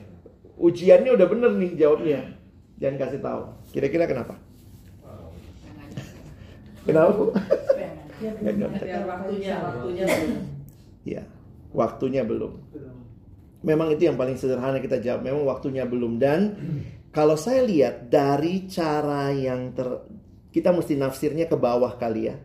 Ujiannya 0.57 1.13
udah 1.13 1.27
bener 1.29 1.51
nih 1.53 1.71
jawabnya. 1.77 2.19
Jangan 2.81 2.97
kasih 2.97 3.21
tahu. 3.21 3.41
Kira-kira 3.71 4.09
kenapa? 4.09 4.35
Kenapa? 6.87 7.35
Biar 8.17 9.03
waktunya, 9.05 9.53
waktunya 9.61 10.05
belum. 10.05 10.41
Ya, 11.05 11.23
waktunya 11.71 12.23
belum. 12.25 12.53
Memang 13.65 13.89
itu 13.93 14.05
yang 14.05 14.17
paling 14.17 14.37
sederhana 14.37 14.79
kita 14.81 15.01
jawab. 15.01 15.25
Memang 15.25 15.45
waktunya 15.45 15.85
belum 15.85 16.19
dan 16.21 16.55
kalau 17.13 17.33
saya 17.33 17.65
lihat 17.65 18.13
dari 18.13 18.69
cara 18.69 19.33
yang 19.33 19.73
ter 19.73 19.87
kita 20.53 20.71
mesti 20.73 20.97
nafsirnya 20.97 21.49
ke 21.49 21.57
bawah 21.57 21.97
kali 21.97 22.29
ya. 22.29 22.35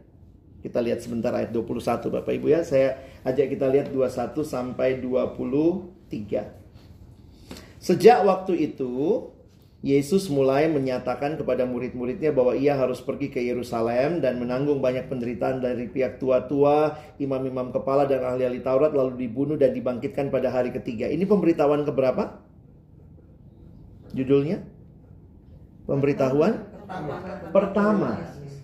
Kita 0.62 0.78
lihat 0.78 1.02
sebentar 1.02 1.34
ayat 1.34 1.50
21 1.50 2.06
Bapak 2.08 2.32
Ibu 2.38 2.46
ya. 2.54 2.62
Saya 2.62 2.94
ajak 3.26 3.58
kita 3.58 3.66
lihat 3.66 3.90
21 3.90 4.46
sampai 4.46 5.02
23. 5.02 7.82
Sejak 7.82 8.22
waktu 8.22 8.70
itu 8.70 9.26
Yesus 9.82 10.30
mulai 10.30 10.70
menyatakan 10.70 11.34
kepada 11.34 11.66
murid-muridnya 11.66 12.30
bahwa 12.30 12.54
ia 12.54 12.78
harus 12.78 13.02
pergi 13.02 13.34
ke 13.34 13.42
Yerusalem 13.42 14.22
dan 14.22 14.38
menanggung 14.38 14.78
banyak 14.78 15.10
penderitaan 15.10 15.58
dari 15.58 15.90
pihak 15.90 16.22
tua-tua, 16.22 16.94
imam-imam 17.18 17.74
kepala 17.74 18.06
dan 18.06 18.22
ahli-ahli 18.22 18.62
Taurat 18.62 18.94
lalu 18.94 19.26
dibunuh 19.26 19.58
dan 19.58 19.74
dibangkitkan 19.74 20.30
pada 20.30 20.54
hari 20.54 20.70
ketiga. 20.70 21.10
Ini 21.10 21.26
pemberitahuan 21.26 21.82
keberapa? 21.82 22.38
Judulnya? 24.14 24.62
Pemberitahuan 25.82 26.62
pertama. 26.62 27.14
pertama. 27.50 28.10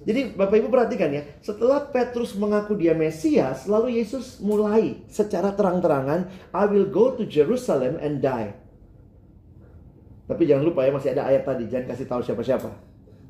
Jadi 0.06 0.38
Bapak 0.38 0.54
Ibu 0.54 0.70
perhatikan 0.70 1.10
ya, 1.10 1.26
setelah 1.42 1.82
Petrus 1.90 2.38
mengaku 2.38 2.78
dia 2.78 2.94
Mesias, 2.94 3.66
lalu 3.66 3.98
Yesus 3.98 4.38
mulai 4.38 5.02
secara 5.10 5.50
terang-terangan, 5.50 6.30
I 6.54 6.64
will 6.70 6.86
go 6.86 7.18
to 7.18 7.26
Jerusalem 7.26 7.98
and 7.98 8.22
die. 8.22 8.67
Tapi 10.28 10.44
jangan 10.44 10.68
lupa 10.68 10.84
ya 10.84 10.92
masih 10.92 11.16
ada 11.16 11.24
ayat 11.24 11.48
tadi, 11.48 11.64
jangan 11.72 11.88
kasih 11.88 12.04
tahu 12.04 12.20
siapa-siapa. 12.20 12.68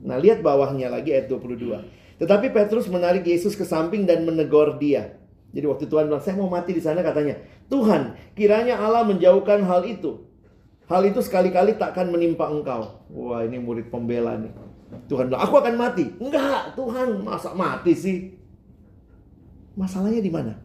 Nah, 0.03 0.19
lihat 0.19 0.43
bawahnya 0.43 0.91
lagi 0.91 1.15
ayat 1.15 1.31
22. 1.31 1.79
Tetapi 2.19 2.51
Petrus 2.51 2.91
menarik 2.91 3.23
Yesus 3.23 3.55
ke 3.55 3.63
samping 3.63 4.03
dan 4.03 4.27
menegur 4.27 4.75
dia. 4.83 5.15
Jadi 5.55 5.65
waktu 5.65 5.87
Tuhan 5.87 6.11
bilang, 6.11 6.21
saya 6.21 6.35
mau 6.35 6.51
mati 6.51 6.75
di 6.75 6.83
sana 6.83 7.01
katanya. 7.01 7.39
Tuhan, 7.71 8.19
kiranya 8.35 8.83
Allah 8.83 9.07
menjauhkan 9.07 9.63
hal 9.63 9.87
itu. 9.87 10.27
Hal 10.91 11.07
itu 11.07 11.23
sekali-kali 11.23 11.79
takkan 11.79 12.11
menimpa 12.11 12.51
engkau. 12.51 13.07
Wah 13.15 13.47
ini 13.47 13.63
murid 13.63 13.89
pembela 13.89 14.35
nih. 14.35 14.51
Tuhan 15.07 15.31
bilang, 15.31 15.43
aku 15.45 15.55
akan 15.63 15.75
mati. 15.79 16.05
Enggak, 16.19 16.75
Tuhan 16.75 17.23
masa 17.23 17.55
mati 17.55 17.93
sih? 17.95 18.19
Masalahnya 19.79 20.19
di 20.19 20.33
mana? 20.33 20.59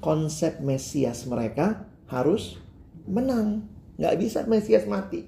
Konsep 0.00 0.64
Mesias 0.64 1.28
mereka 1.28 1.84
harus 2.08 2.56
menang. 3.04 3.68
Nggak 3.98 4.16
bisa 4.16 4.46
Mesias 4.46 4.86
mati. 4.86 5.26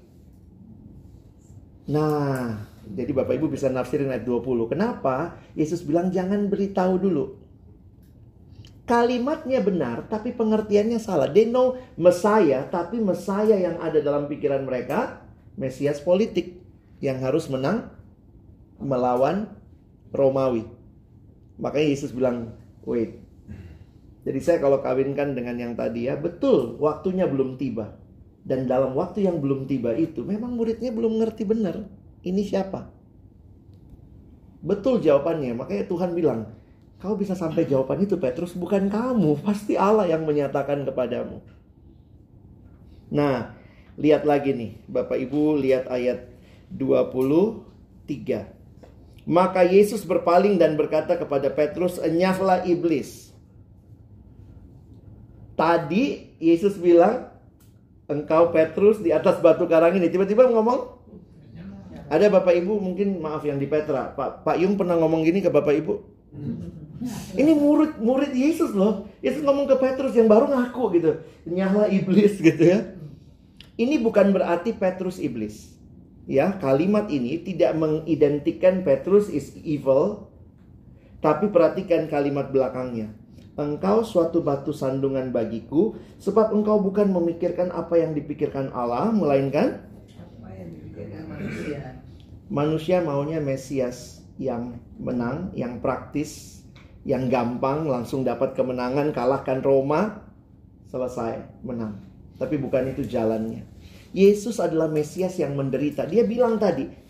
Nah, 1.91 2.55
jadi 2.87 3.11
Bapak 3.11 3.35
Ibu 3.35 3.51
bisa 3.51 3.67
nafsirin 3.67 4.09
ayat 4.09 4.23
20. 4.23 4.71
Kenapa? 4.71 5.35
Yesus 5.53 5.83
bilang 5.83 6.09
jangan 6.09 6.47
beritahu 6.47 6.95
dulu. 6.97 7.25
Kalimatnya 8.87 9.63
benar, 9.63 10.07
tapi 10.11 10.35
pengertiannya 10.35 10.99
salah. 10.99 11.31
They 11.31 11.47
know 11.47 11.79
Messiah, 11.95 12.67
tapi 12.67 12.99
Messiah 12.99 13.55
yang 13.55 13.79
ada 13.79 14.03
dalam 14.03 14.27
pikiran 14.27 14.67
mereka, 14.67 15.23
Mesias 15.55 16.03
politik 16.03 16.59
yang 16.99 17.23
harus 17.23 17.47
menang 17.47 17.87
melawan 18.81 19.47
Romawi. 20.11 20.67
Makanya 21.61 21.87
Yesus 21.87 22.11
bilang, 22.11 22.57
wait. 22.83 23.21
Jadi 24.27 24.39
saya 24.43 24.57
kalau 24.59 24.83
kawinkan 24.83 25.37
dengan 25.37 25.55
yang 25.55 25.73
tadi 25.77 26.11
ya, 26.11 26.19
betul 26.19 26.75
waktunya 26.81 27.29
belum 27.29 27.55
tiba. 27.55 28.00
Dan 28.41 28.65
dalam 28.65 28.97
waktu 28.97 29.29
yang 29.29 29.37
belum 29.37 29.69
tiba 29.69 29.93
itu, 29.93 30.25
memang 30.25 30.57
muridnya 30.57 30.89
belum 30.89 31.21
ngerti 31.21 31.45
benar. 31.45 31.85
Ini 32.25 32.41
siapa? 32.41 32.89
Betul 34.61 35.01
jawabannya. 35.01 35.57
Makanya 35.57 35.89
Tuhan 35.89 36.13
bilang, 36.13 36.45
kau 37.01 37.17
bisa 37.17 37.33
sampai 37.33 37.65
jawaban 37.65 38.05
itu 38.05 38.17
Petrus, 38.17 38.53
bukan 38.53 38.89
kamu. 38.89 39.37
Pasti 39.45 39.77
Allah 39.77 40.07
yang 40.09 40.25
menyatakan 40.25 40.85
kepadamu. 40.85 41.41
Nah, 43.13 43.53
lihat 43.97 44.25
lagi 44.25 44.53
nih. 44.53 44.71
Bapak 44.85 45.17
Ibu 45.17 45.57
lihat 45.61 45.89
ayat 45.89 46.29
23. 46.73 47.65
Maka 49.25 49.61
Yesus 49.65 50.01
berpaling 50.01 50.57
dan 50.57 50.77
berkata 50.77 51.17
kepada 51.17 51.49
Petrus, 51.53 52.01
enyahlah 52.01 52.65
iblis. 52.65 53.29
Tadi 55.53 56.33
Yesus 56.41 56.73
bilang, 56.81 57.29
engkau 58.11 58.51
Petrus 58.51 58.99
di 58.99 59.15
atas 59.15 59.39
batu 59.39 59.63
karang 59.65 59.95
ini. 59.95 60.11
Tiba-tiba 60.11 60.51
ngomong, 60.51 60.99
ada 62.11 62.27
Bapak 62.27 62.51
Ibu 62.51 62.83
mungkin 62.83 63.23
maaf 63.23 63.47
yang 63.47 63.55
di 63.55 63.71
Petra. 63.71 64.11
Pak 64.11 64.43
Pak 64.43 64.59
Yung 64.59 64.75
pernah 64.75 64.99
ngomong 64.99 65.23
gini 65.23 65.39
ke 65.39 65.47
Bapak 65.47 65.71
Ibu. 65.79 65.93
Ini 67.33 67.51
murid 67.55 67.97
murid 67.97 68.35
Yesus 68.35 68.75
loh. 68.75 69.07
Yesus 69.23 69.41
ngomong 69.41 69.65
ke 69.65 69.79
Petrus 69.79 70.13
yang 70.13 70.27
baru 70.27 70.51
ngaku 70.51 70.83
gitu. 70.99 71.11
Nyala 71.47 71.87
iblis 71.87 72.37
gitu 72.37 72.61
ya. 72.61 72.93
Ini 73.79 73.97
bukan 74.03 74.35
berarti 74.35 74.75
Petrus 74.75 75.17
iblis. 75.17 75.71
Ya, 76.29 76.53
kalimat 76.61 77.09
ini 77.09 77.41
tidak 77.41 77.73
mengidentikan 77.79 78.85
Petrus 78.85 79.25
is 79.25 79.57
evil, 79.65 80.29
tapi 81.17 81.49
perhatikan 81.49 82.05
kalimat 82.05 82.53
belakangnya. 82.53 83.09
Engkau 83.59 84.07
suatu 84.07 84.39
batu 84.39 84.71
sandungan 84.71 85.35
bagiku, 85.35 85.99
sebab 86.17 86.55
engkau 86.55 86.79
bukan 86.79 87.11
memikirkan 87.11 87.67
apa 87.75 87.99
yang 87.99 88.15
dipikirkan 88.15 88.71
Allah, 88.71 89.11
melainkan 89.11 89.91
manusia. 91.41 91.79
Manusia 92.51 92.97
maunya 93.03 93.39
Mesias 93.43 94.23
yang 94.39 94.79
menang, 94.99 95.51
yang 95.55 95.79
praktis, 95.83 96.63
yang 97.07 97.27
gampang, 97.27 97.87
langsung 97.87 98.23
dapat 98.23 98.53
kemenangan, 98.53 99.11
kalahkan 99.15 99.59
Roma, 99.59 100.21
selesai, 100.91 101.63
menang. 101.63 101.97
Tapi 102.39 102.55
bukan 102.59 102.91
itu 102.91 103.03
jalannya. 103.07 103.67
Yesus 104.11 104.59
adalah 104.59 104.91
Mesias 104.91 105.39
yang 105.39 105.55
menderita. 105.55 106.03
Dia 106.03 106.27
bilang 106.27 106.59
tadi, 106.59 107.00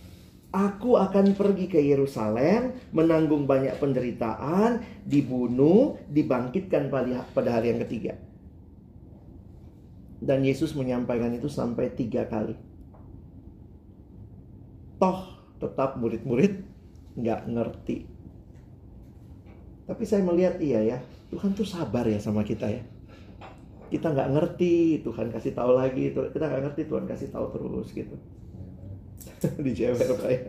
Aku 0.52 1.00
akan 1.00 1.32
pergi 1.32 1.72
ke 1.72 1.80
Yerusalem, 1.80 2.76
menanggung 2.92 3.48
banyak 3.48 3.72
penderitaan, 3.80 4.84
dibunuh, 5.08 5.96
dibangkitkan 6.12 6.92
pada 7.32 7.50
hari 7.56 7.72
yang 7.72 7.80
ketiga. 7.88 8.20
Dan 10.20 10.44
Yesus 10.44 10.76
menyampaikan 10.76 11.32
itu 11.32 11.48
sampai 11.48 11.96
tiga 11.96 12.28
kali. 12.28 12.60
Toh 15.00 15.40
tetap 15.58 15.96
murid-murid 15.96 16.68
nggak 17.16 17.42
ngerti. 17.48 17.98
Tapi 19.88 20.04
saya 20.04 20.20
melihat 20.22 20.60
iya 20.60 20.84
ya, 20.84 20.98
Tuhan 21.32 21.56
tuh 21.56 21.66
sabar 21.66 22.04
ya 22.12 22.20
sama 22.20 22.44
kita 22.44 22.68
ya. 22.68 22.84
Kita 23.88 24.12
nggak 24.12 24.32
ngerti, 24.36 25.00
Tuhan 25.00 25.32
kasih 25.32 25.56
tahu 25.56 25.80
lagi. 25.80 26.12
Kita 26.12 26.44
nggak 26.44 26.64
ngerti, 26.70 26.82
Tuhan 26.92 27.08
kasih 27.08 27.32
tahu 27.32 27.46
terus 27.56 27.88
gitu. 27.96 28.20
di 29.66 29.72
Pak 29.76 30.30
ya. 30.30 30.42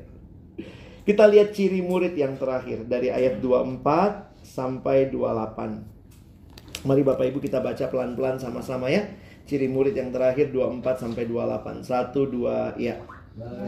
Kita 1.03 1.27
lihat 1.27 1.51
ciri 1.51 1.83
murid 1.83 2.15
yang 2.15 2.39
terakhir 2.39 2.87
dari 2.87 3.11
ayat 3.11 3.43
24 3.43 4.47
sampai 4.47 5.11
28. 5.11 6.87
Mari 6.87 7.03
Bapak 7.03 7.27
Ibu 7.27 7.39
kita 7.43 7.59
baca 7.59 7.91
pelan-pelan 7.91 8.39
sama-sama 8.39 8.87
ya. 8.87 9.11
Ciri 9.43 9.67
murid 9.67 9.99
yang 9.99 10.15
terakhir 10.15 10.55
24 10.55 11.03
sampai 11.03 11.27
28. 11.27 11.83
1 11.83 12.15
2 12.15 12.79
ya. 12.79 13.03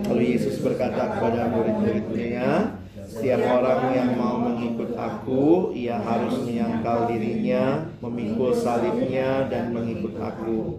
Lalu 0.07 0.37
Yesus 0.37 0.61
berkata 0.61 1.17
kepada 1.17 1.49
murid-muridnya, 1.49 2.77
setiap 3.09 3.41
orang 3.41 3.97
yang 3.97 4.11
mau 4.15 4.37
mengikut 4.37 4.93
aku, 4.93 5.73
ia 5.73 5.97
harus 5.97 6.45
menyangkal 6.45 7.09
dirinya, 7.09 7.89
memikul 8.05 8.53
salibnya 8.53 9.49
dan 9.49 9.73
mengikut 9.73 10.21
aku. 10.21 10.79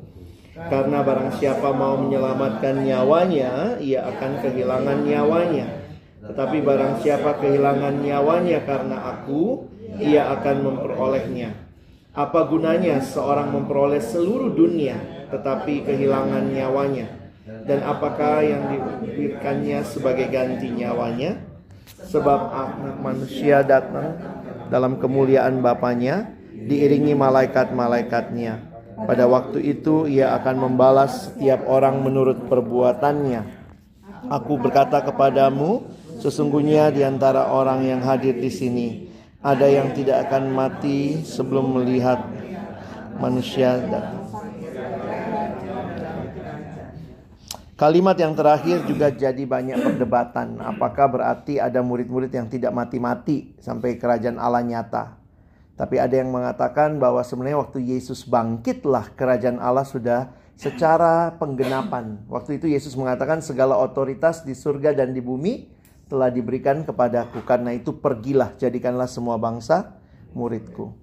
Karena 0.55 1.03
barang 1.03 1.35
siapa 1.35 1.75
mau 1.75 1.99
menyelamatkan 1.99 2.87
nyawanya, 2.87 3.75
ia 3.83 4.07
akan 4.07 4.39
kehilangan 4.39 5.03
nyawanya. 5.03 5.67
Tetapi 6.23 6.63
barang 6.63 7.03
siapa 7.03 7.43
kehilangan 7.43 7.99
nyawanya 7.99 8.63
karena 8.63 8.97
aku, 9.03 9.67
ia 9.99 10.31
akan 10.31 10.55
memperolehnya. 10.63 11.51
Apa 12.15 12.47
gunanya 12.47 13.03
seorang 13.03 13.51
memperoleh 13.51 13.99
seluruh 13.99 14.55
dunia 14.55 14.95
tetapi 15.27 15.83
kehilangan 15.83 16.47
nyawanya? 16.47 17.11
Dan 17.67 17.83
apakah 17.83 18.39
yang 18.39 18.71
diberikannya 19.03 19.83
sebagai 19.83 20.31
ganti 20.31 20.71
nyawanya? 20.71 21.35
Sebab 22.07 22.39
anak 22.55 22.97
manusia 23.03 23.59
datang 23.59 24.15
dalam 24.71 25.03
kemuliaan 25.03 25.59
Bapaknya 25.59 26.31
diiringi 26.55 27.11
malaikat-malaikatnya 27.13 28.74
pada 29.03 29.27
waktu 29.27 29.59
itu 29.59 30.07
ia 30.07 30.31
akan 30.39 30.55
membalas 30.71 31.27
setiap 31.27 31.67
orang 31.67 31.99
menurut 31.99 32.47
perbuatannya. 32.47 33.67
Aku 34.31 34.55
berkata 34.55 35.03
kepadamu, 35.03 35.83
sesungguhnya 36.23 36.95
di 36.95 37.03
antara 37.03 37.51
orang 37.51 37.83
yang 37.83 38.01
hadir 38.01 38.39
di 38.39 38.47
sini 38.47 38.87
ada 39.43 39.67
yang 39.67 39.91
tidak 39.91 40.25
akan 40.25 40.55
mati 40.55 41.21
sebelum 41.21 41.75
melihat 41.75 42.23
manusia. 43.19 43.77
Kalimat 47.75 48.15
yang 48.15 48.31
terakhir 48.31 48.87
juga 48.87 49.11
jadi 49.11 49.43
banyak 49.43 49.83
perdebatan. 49.83 50.63
Apakah 50.63 51.11
berarti 51.11 51.59
ada 51.59 51.83
murid-murid 51.83 52.31
yang 52.31 52.47
tidak 52.47 52.71
mati-mati 52.71 53.51
sampai 53.59 53.99
kerajaan 53.99 54.39
Allah 54.39 54.63
nyata? 54.63 55.24
Tapi 55.75 55.99
ada 55.99 56.15
yang 56.15 56.31
mengatakan 56.31 56.95
bahwa 57.03 57.19
sebenarnya 57.19 57.59
waktu 57.59 57.83
Yesus 57.83 58.23
bangkitlah 58.23 59.11
kerajaan 59.19 59.59
Allah 59.59 59.83
sudah 59.83 60.31
secara 60.55 61.35
penggenapan. 61.35 62.23
Waktu 62.31 62.63
itu 62.63 62.71
Yesus 62.71 62.95
mengatakan 62.95 63.43
segala 63.43 63.75
otoritas 63.75 64.47
di 64.47 64.55
surga 64.55 64.95
dan 64.95 65.11
di 65.11 65.19
bumi 65.19 65.67
telah 66.07 66.31
diberikan 66.31 66.87
kepadaku. 66.87 67.43
Karena 67.43 67.75
itu 67.75 67.99
pergilah 67.99 68.55
jadikanlah 68.55 69.11
semua 69.11 69.35
bangsa 69.35 69.99
muridku. 70.31 70.95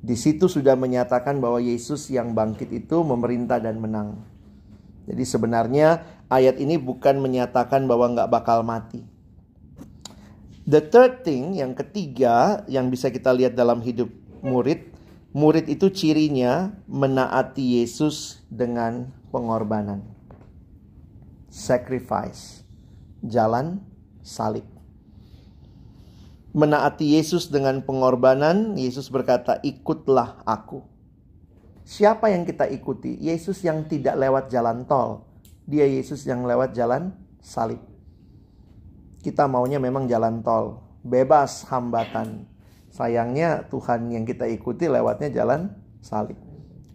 Di 0.00 0.16
situ 0.16 0.48
sudah 0.48 0.76
menyatakan 0.76 1.40
bahwa 1.40 1.60
Yesus 1.60 2.08
yang 2.12 2.32
bangkit 2.32 2.72
itu 2.72 3.00
memerintah 3.04 3.60
dan 3.60 3.80
menang. 3.80 4.20
Jadi 5.08 5.24
sebenarnya 5.24 5.88
ayat 6.28 6.56
ini 6.60 6.76
bukan 6.76 7.20
menyatakan 7.20 7.84
bahwa 7.84 8.12
nggak 8.16 8.30
bakal 8.32 8.64
mati. 8.64 9.04
The 10.70 10.86
third 10.86 11.26
thing, 11.26 11.58
yang 11.58 11.74
ketiga 11.74 12.62
yang 12.70 12.94
bisa 12.94 13.10
kita 13.10 13.34
lihat 13.34 13.58
dalam 13.58 13.82
hidup 13.82 14.06
murid, 14.38 14.94
murid 15.34 15.66
itu 15.66 15.90
cirinya 15.90 16.70
menaati 16.86 17.82
Yesus 17.82 18.46
dengan 18.46 19.10
pengorbanan. 19.34 20.06
Sacrifice. 21.50 22.62
Jalan 23.26 23.82
salib. 24.22 24.62
Menaati 26.54 27.18
Yesus 27.18 27.50
dengan 27.50 27.82
pengorbanan, 27.82 28.78
Yesus 28.78 29.10
berkata, 29.10 29.58
"Ikutlah 29.66 30.46
aku." 30.46 30.86
Siapa 31.82 32.30
yang 32.30 32.46
kita 32.46 32.70
ikuti? 32.70 33.18
Yesus 33.18 33.66
yang 33.66 33.90
tidak 33.90 34.14
lewat 34.14 34.46
jalan 34.46 34.86
tol. 34.86 35.26
Dia 35.66 35.90
Yesus 35.90 36.22
yang 36.30 36.46
lewat 36.46 36.78
jalan 36.78 37.10
salib. 37.42 37.89
Kita 39.20 39.44
maunya 39.44 39.76
memang 39.76 40.08
jalan 40.08 40.40
tol, 40.40 40.80
bebas 41.04 41.68
hambatan. 41.68 42.48
Sayangnya 42.88 43.68
Tuhan 43.68 44.08
yang 44.08 44.24
kita 44.24 44.48
ikuti 44.48 44.88
lewatnya 44.88 45.28
jalan 45.28 45.76
salib. 46.00 46.40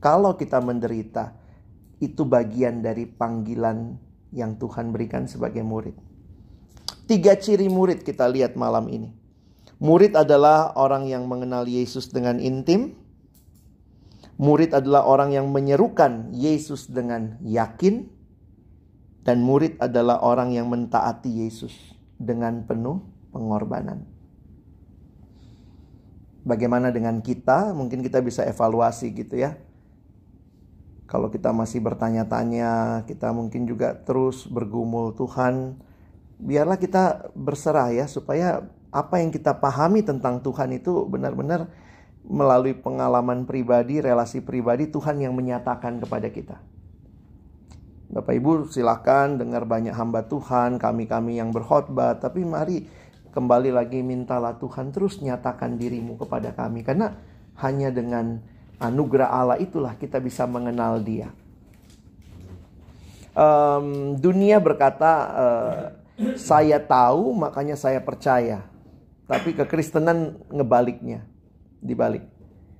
Kalau 0.01 0.33
kita 0.33 0.57
menderita, 0.57 1.37
itu 2.01 2.25
bagian 2.25 2.81
dari 2.81 3.05
panggilan 3.05 3.95
yang 4.33 4.57
Tuhan 4.57 4.89
berikan 4.89 5.29
sebagai 5.29 5.61
murid. 5.61 5.93
Tiga 7.05 7.37
ciri 7.37 7.69
murid 7.69 8.01
kita 8.01 8.25
lihat 8.25 8.57
malam 8.57 8.89
ini. 8.89 9.13
Murid 9.77 10.17
adalah 10.17 10.73
orang 10.73 11.05
yang 11.05 11.29
mengenal 11.29 11.69
Yesus 11.69 12.09
dengan 12.09 12.41
intim. 12.41 12.97
Murid 14.41 14.73
adalah 14.73 15.05
orang 15.05 15.29
yang 15.31 15.53
menyerukan 15.53 16.33
Yesus 16.33 16.89
dengan 16.89 17.37
yakin. 17.45 18.09
Dan 19.21 19.45
murid 19.45 19.77
adalah 19.77 20.21
orang 20.21 20.53
yang 20.53 20.69
mentaati 20.69 21.45
Yesus 21.45 21.94
dengan 22.15 22.63
penuh 22.63 23.03
pengorbanan. 23.35 24.07
Bagaimana 26.45 26.93
dengan 26.93 27.19
kita? 27.25 27.73
Mungkin 27.73 28.05
kita 28.05 28.21
bisa 28.21 28.45
evaluasi 28.45 29.09
gitu 29.11 29.41
ya. 29.41 29.57
Kalau 31.05 31.29
kita 31.29 31.53
masih 31.53 31.81
bertanya-tanya, 31.81 33.03
kita 33.09 33.33
mungkin 33.33 33.65
juga 33.65 33.97
terus 33.97 34.45
bergumul 34.45 35.13
Tuhan. 35.17 35.77
Biarlah 36.37 36.77
kita 36.77 37.33
berserah 37.33 37.93
ya 37.93 38.05
supaya 38.05 38.65
apa 38.93 39.21
yang 39.21 39.33
kita 39.33 39.57
pahami 39.57 40.05
tentang 40.05 40.41
Tuhan 40.41 40.71
itu 40.77 41.05
benar-benar 41.09 41.67
melalui 42.25 42.73
pengalaman 42.73 43.45
pribadi, 43.45 44.01
relasi 44.01 44.41
pribadi 44.41 44.89
Tuhan 44.89 45.21
yang 45.21 45.33
menyatakan 45.37 46.01
kepada 46.01 46.29
kita. 46.29 46.57
Bapak 48.15 48.31
Ibu 48.31 48.71
silakan 48.71 49.35
dengar 49.35 49.67
banyak 49.67 49.91
hamba 49.91 50.23
Tuhan, 50.23 50.79
kami-kami 50.79 51.35
yang 51.35 51.51
berkhotbah, 51.51 52.15
tapi 52.15 52.47
mari 52.47 52.87
kembali 53.35 53.75
lagi 53.75 53.99
mintalah 53.99 54.55
Tuhan 54.55 54.95
terus 54.95 55.19
nyatakan 55.19 55.75
dirimu 55.75 56.15
kepada 56.15 56.55
kami 56.55 56.87
karena 56.87 57.11
hanya 57.59 57.91
dengan 57.91 58.39
anugerah 58.79 59.27
Allah 59.27 59.59
itulah 59.59 59.99
kita 59.99 60.23
bisa 60.23 60.47
mengenal 60.47 61.03
Dia. 61.03 61.27
Um, 63.35 64.15
dunia 64.15 64.63
berkata 64.63 65.11
uh, 65.35 65.83
saya 66.39 66.79
tahu 66.79 67.35
makanya 67.35 67.75
saya 67.75 67.99
percaya, 67.99 68.63
tapi 69.27 69.51
kekristenan 69.51 70.39
ngebaliknya, 70.47 71.27
dibalik. 71.83 72.23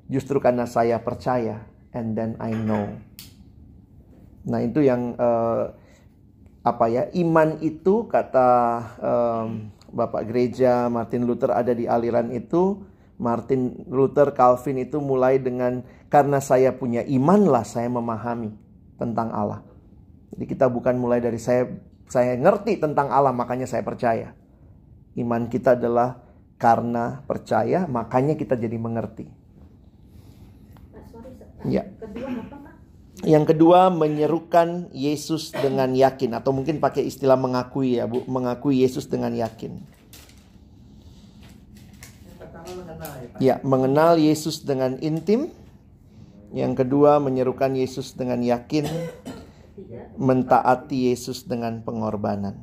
Justru 0.08 0.40
karena 0.40 0.64
saya 0.64 0.96
percaya 1.04 1.60
and 1.92 2.16
then 2.16 2.40
I 2.40 2.56
know. 2.56 2.88
Nah 4.46 4.60
itu 4.62 4.86
yang 4.86 5.18
uh, 5.18 5.74
apa 6.66 6.86
ya 6.90 7.04
iman 7.14 7.62
itu 7.62 8.10
kata 8.10 8.50
um, 8.98 9.70
Bapak 9.94 10.26
Gereja 10.28 10.90
Martin 10.90 11.30
Luther 11.30 11.54
ada 11.54 11.74
di 11.74 11.86
aliran 11.86 12.34
itu. 12.34 12.82
Martin 13.16 13.88
Luther 13.88 14.36
Calvin 14.36 14.76
itu 14.84 15.00
mulai 15.00 15.40
dengan 15.40 15.80
karena 16.12 16.44
saya 16.44 16.76
punya 16.76 17.00
iman 17.08 17.48
lah 17.48 17.64
saya 17.64 17.88
memahami 17.88 18.52
tentang 19.00 19.32
Allah. 19.32 19.64
Jadi 20.36 20.44
kita 20.52 20.68
bukan 20.68 21.00
mulai 21.00 21.24
dari 21.24 21.40
saya 21.40 21.64
saya 22.12 22.36
ngerti 22.36 22.76
tentang 22.76 23.08
Allah 23.08 23.32
makanya 23.32 23.72
saya 23.72 23.88
percaya. 23.88 24.36
Iman 25.16 25.48
kita 25.48 25.80
adalah 25.80 26.20
karena 26.60 27.24
percaya 27.24 27.88
makanya 27.88 28.36
kita 28.36 28.60
jadi 28.60 28.76
mengerti. 28.76 29.32
Ya. 31.64 31.88
Kedua 31.98 32.30
apa 32.30 32.65
yang 33.24 33.48
kedua 33.48 33.88
menyerukan 33.88 34.92
Yesus 34.92 35.56
dengan 35.56 35.96
yakin 35.96 36.36
atau 36.36 36.52
mungkin 36.52 36.84
pakai 36.84 37.08
istilah 37.08 37.40
mengakui 37.40 37.96
ya 37.96 38.12
Bu, 38.12 38.28
mengakui 38.28 38.84
Yesus 38.84 39.08
dengan 39.08 39.32
yakin. 39.32 39.80
Ya, 43.40 43.64
mengenal 43.64 44.20
Yesus 44.20 44.68
dengan 44.68 45.00
intim. 45.00 45.54
Yang 46.56 46.84
kedua, 46.84 47.20
menyerukan 47.20 47.76
Yesus 47.76 48.16
dengan 48.16 48.40
yakin, 48.40 48.88
mentaati 50.16 51.12
Yesus 51.12 51.44
dengan 51.44 51.84
pengorbanan. 51.84 52.56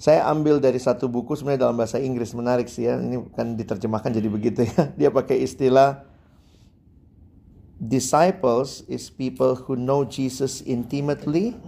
Saya 0.00 0.26
ambil 0.26 0.58
dari 0.58 0.82
satu 0.82 1.06
buku 1.06 1.38
sebenarnya 1.38 1.68
dalam 1.68 1.78
bahasa 1.78 2.02
Inggris 2.02 2.34
menarik 2.34 2.66
sih 2.66 2.90
ya. 2.90 2.98
Ini 2.98 3.22
kan 3.38 3.54
diterjemahkan 3.54 4.10
jadi 4.10 4.28
begitu 4.32 4.66
ya. 4.66 4.90
Dia 4.98 5.10
pakai 5.14 5.44
istilah 5.44 6.02
disciples 7.82 8.86
is 8.86 9.10
people 9.10 9.54
who 9.56 9.74
know 9.74 10.04
Jesus 10.06 10.62
intimately. 10.62 11.58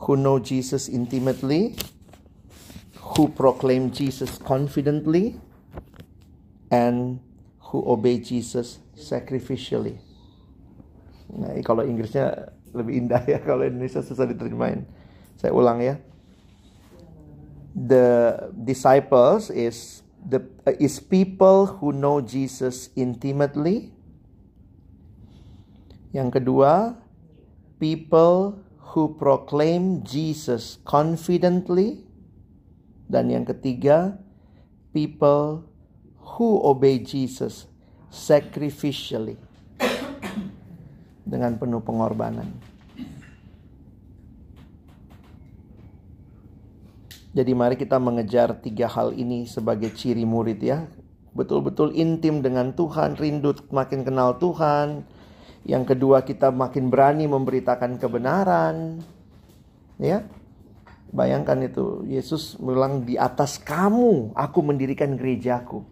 Who 0.00 0.16
know 0.16 0.38
Jesus 0.40 0.88
intimately, 0.88 1.76
who 2.98 3.28
proclaim 3.28 3.92
Jesus 3.92 4.38
confidently, 4.38 5.38
and 6.72 7.20
who 7.70 7.84
obey 7.86 8.18
Jesus 8.18 8.80
sacrificially. 8.96 10.00
Nah, 11.30 11.54
kalau 11.62 11.86
Inggrisnya 11.86 12.50
lebih 12.74 13.06
indah 13.06 13.22
ya, 13.28 13.38
kalau 13.48 13.62
Indonesia 13.62 14.02
susah 14.02 14.26
diterjemahin. 14.26 14.88
Saya 15.38 15.54
ulang 15.54 15.78
ya. 15.78 16.00
The 17.70 18.50
disciples 18.56 19.52
is 19.52 20.02
the 20.24 20.44
is 20.78 21.00
people 21.00 21.80
who 21.80 21.92
know 21.92 22.20
Jesus 22.20 22.92
intimately. 22.94 23.92
Yang 26.10 26.42
kedua, 26.42 26.98
people 27.78 28.60
who 28.92 29.14
proclaim 29.14 30.02
Jesus 30.02 30.82
confidently. 30.82 32.02
Dan 33.10 33.30
yang 33.30 33.46
ketiga, 33.46 34.18
people 34.94 35.66
who 36.38 36.62
obey 36.62 37.02
Jesus 37.02 37.66
sacrificially. 38.10 39.38
Dengan 41.30 41.58
penuh 41.58 41.82
pengorbanan. 41.82 42.69
Jadi 47.30 47.54
mari 47.54 47.78
kita 47.78 48.02
mengejar 48.02 48.58
tiga 48.58 48.90
hal 48.90 49.14
ini 49.14 49.46
sebagai 49.46 49.94
ciri 49.94 50.26
murid 50.26 50.58
ya. 50.58 50.90
Betul-betul 51.30 51.94
intim 51.94 52.42
dengan 52.42 52.74
Tuhan, 52.74 53.14
rindu 53.14 53.54
makin 53.70 54.02
kenal 54.02 54.34
Tuhan. 54.42 55.06
Yang 55.62 55.94
kedua 55.94 56.26
kita 56.26 56.50
makin 56.50 56.90
berani 56.90 57.30
memberitakan 57.30 58.02
kebenaran. 58.02 58.98
Ya. 60.02 60.26
Bayangkan 61.10 61.58
itu, 61.62 62.06
Yesus 62.06 62.58
bilang 62.58 63.06
di 63.06 63.14
atas 63.14 63.58
kamu 63.62 64.34
aku 64.34 64.58
mendirikan 64.62 65.14
gerejaku. 65.14 65.86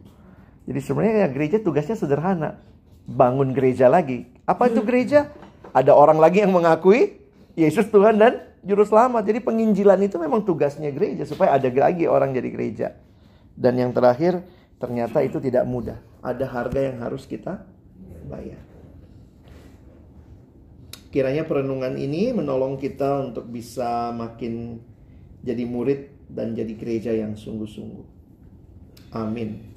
Jadi 0.66 0.80
sebenarnya 0.82 1.26
ya 1.26 1.28
gereja 1.30 1.56
tugasnya 1.62 1.94
sederhana. 1.94 2.58
Bangun 3.06 3.54
gereja 3.54 3.86
lagi. 3.86 4.26
Apa 4.42 4.70
itu 4.70 4.82
gereja? 4.82 5.30
Ada 5.70 5.94
orang 5.94 6.18
lagi 6.18 6.42
yang 6.42 6.50
mengakui 6.50 7.18
Yesus 7.54 7.86
Tuhan 7.90 8.18
dan 8.18 8.47
juru 8.68 8.84
selamat. 8.84 9.24
Jadi 9.24 9.40
penginjilan 9.40 9.98
itu 10.04 10.20
memang 10.20 10.44
tugasnya 10.44 10.92
gereja 10.92 11.24
supaya 11.24 11.56
ada 11.56 11.72
lagi 11.72 12.04
orang 12.04 12.36
jadi 12.36 12.48
gereja. 12.52 12.88
Dan 13.56 13.80
yang 13.80 13.90
terakhir, 13.96 14.44
ternyata 14.76 15.24
itu 15.24 15.40
tidak 15.40 15.64
mudah. 15.64 15.96
Ada 16.20 16.44
harga 16.44 16.80
yang 16.92 17.00
harus 17.00 17.24
kita 17.24 17.64
bayar. 18.28 18.60
Kiranya 21.08 21.48
perenungan 21.48 21.96
ini 21.96 22.36
menolong 22.36 22.76
kita 22.76 23.32
untuk 23.32 23.48
bisa 23.48 24.12
makin 24.12 24.84
jadi 25.40 25.64
murid 25.64 26.28
dan 26.28 26.52
jadi 26.52 26.72
gereja 26.76 27.16
yang 27.16 27.32
sungguh-sungguh. 27.32 28.06
Amin. 29.16 29.67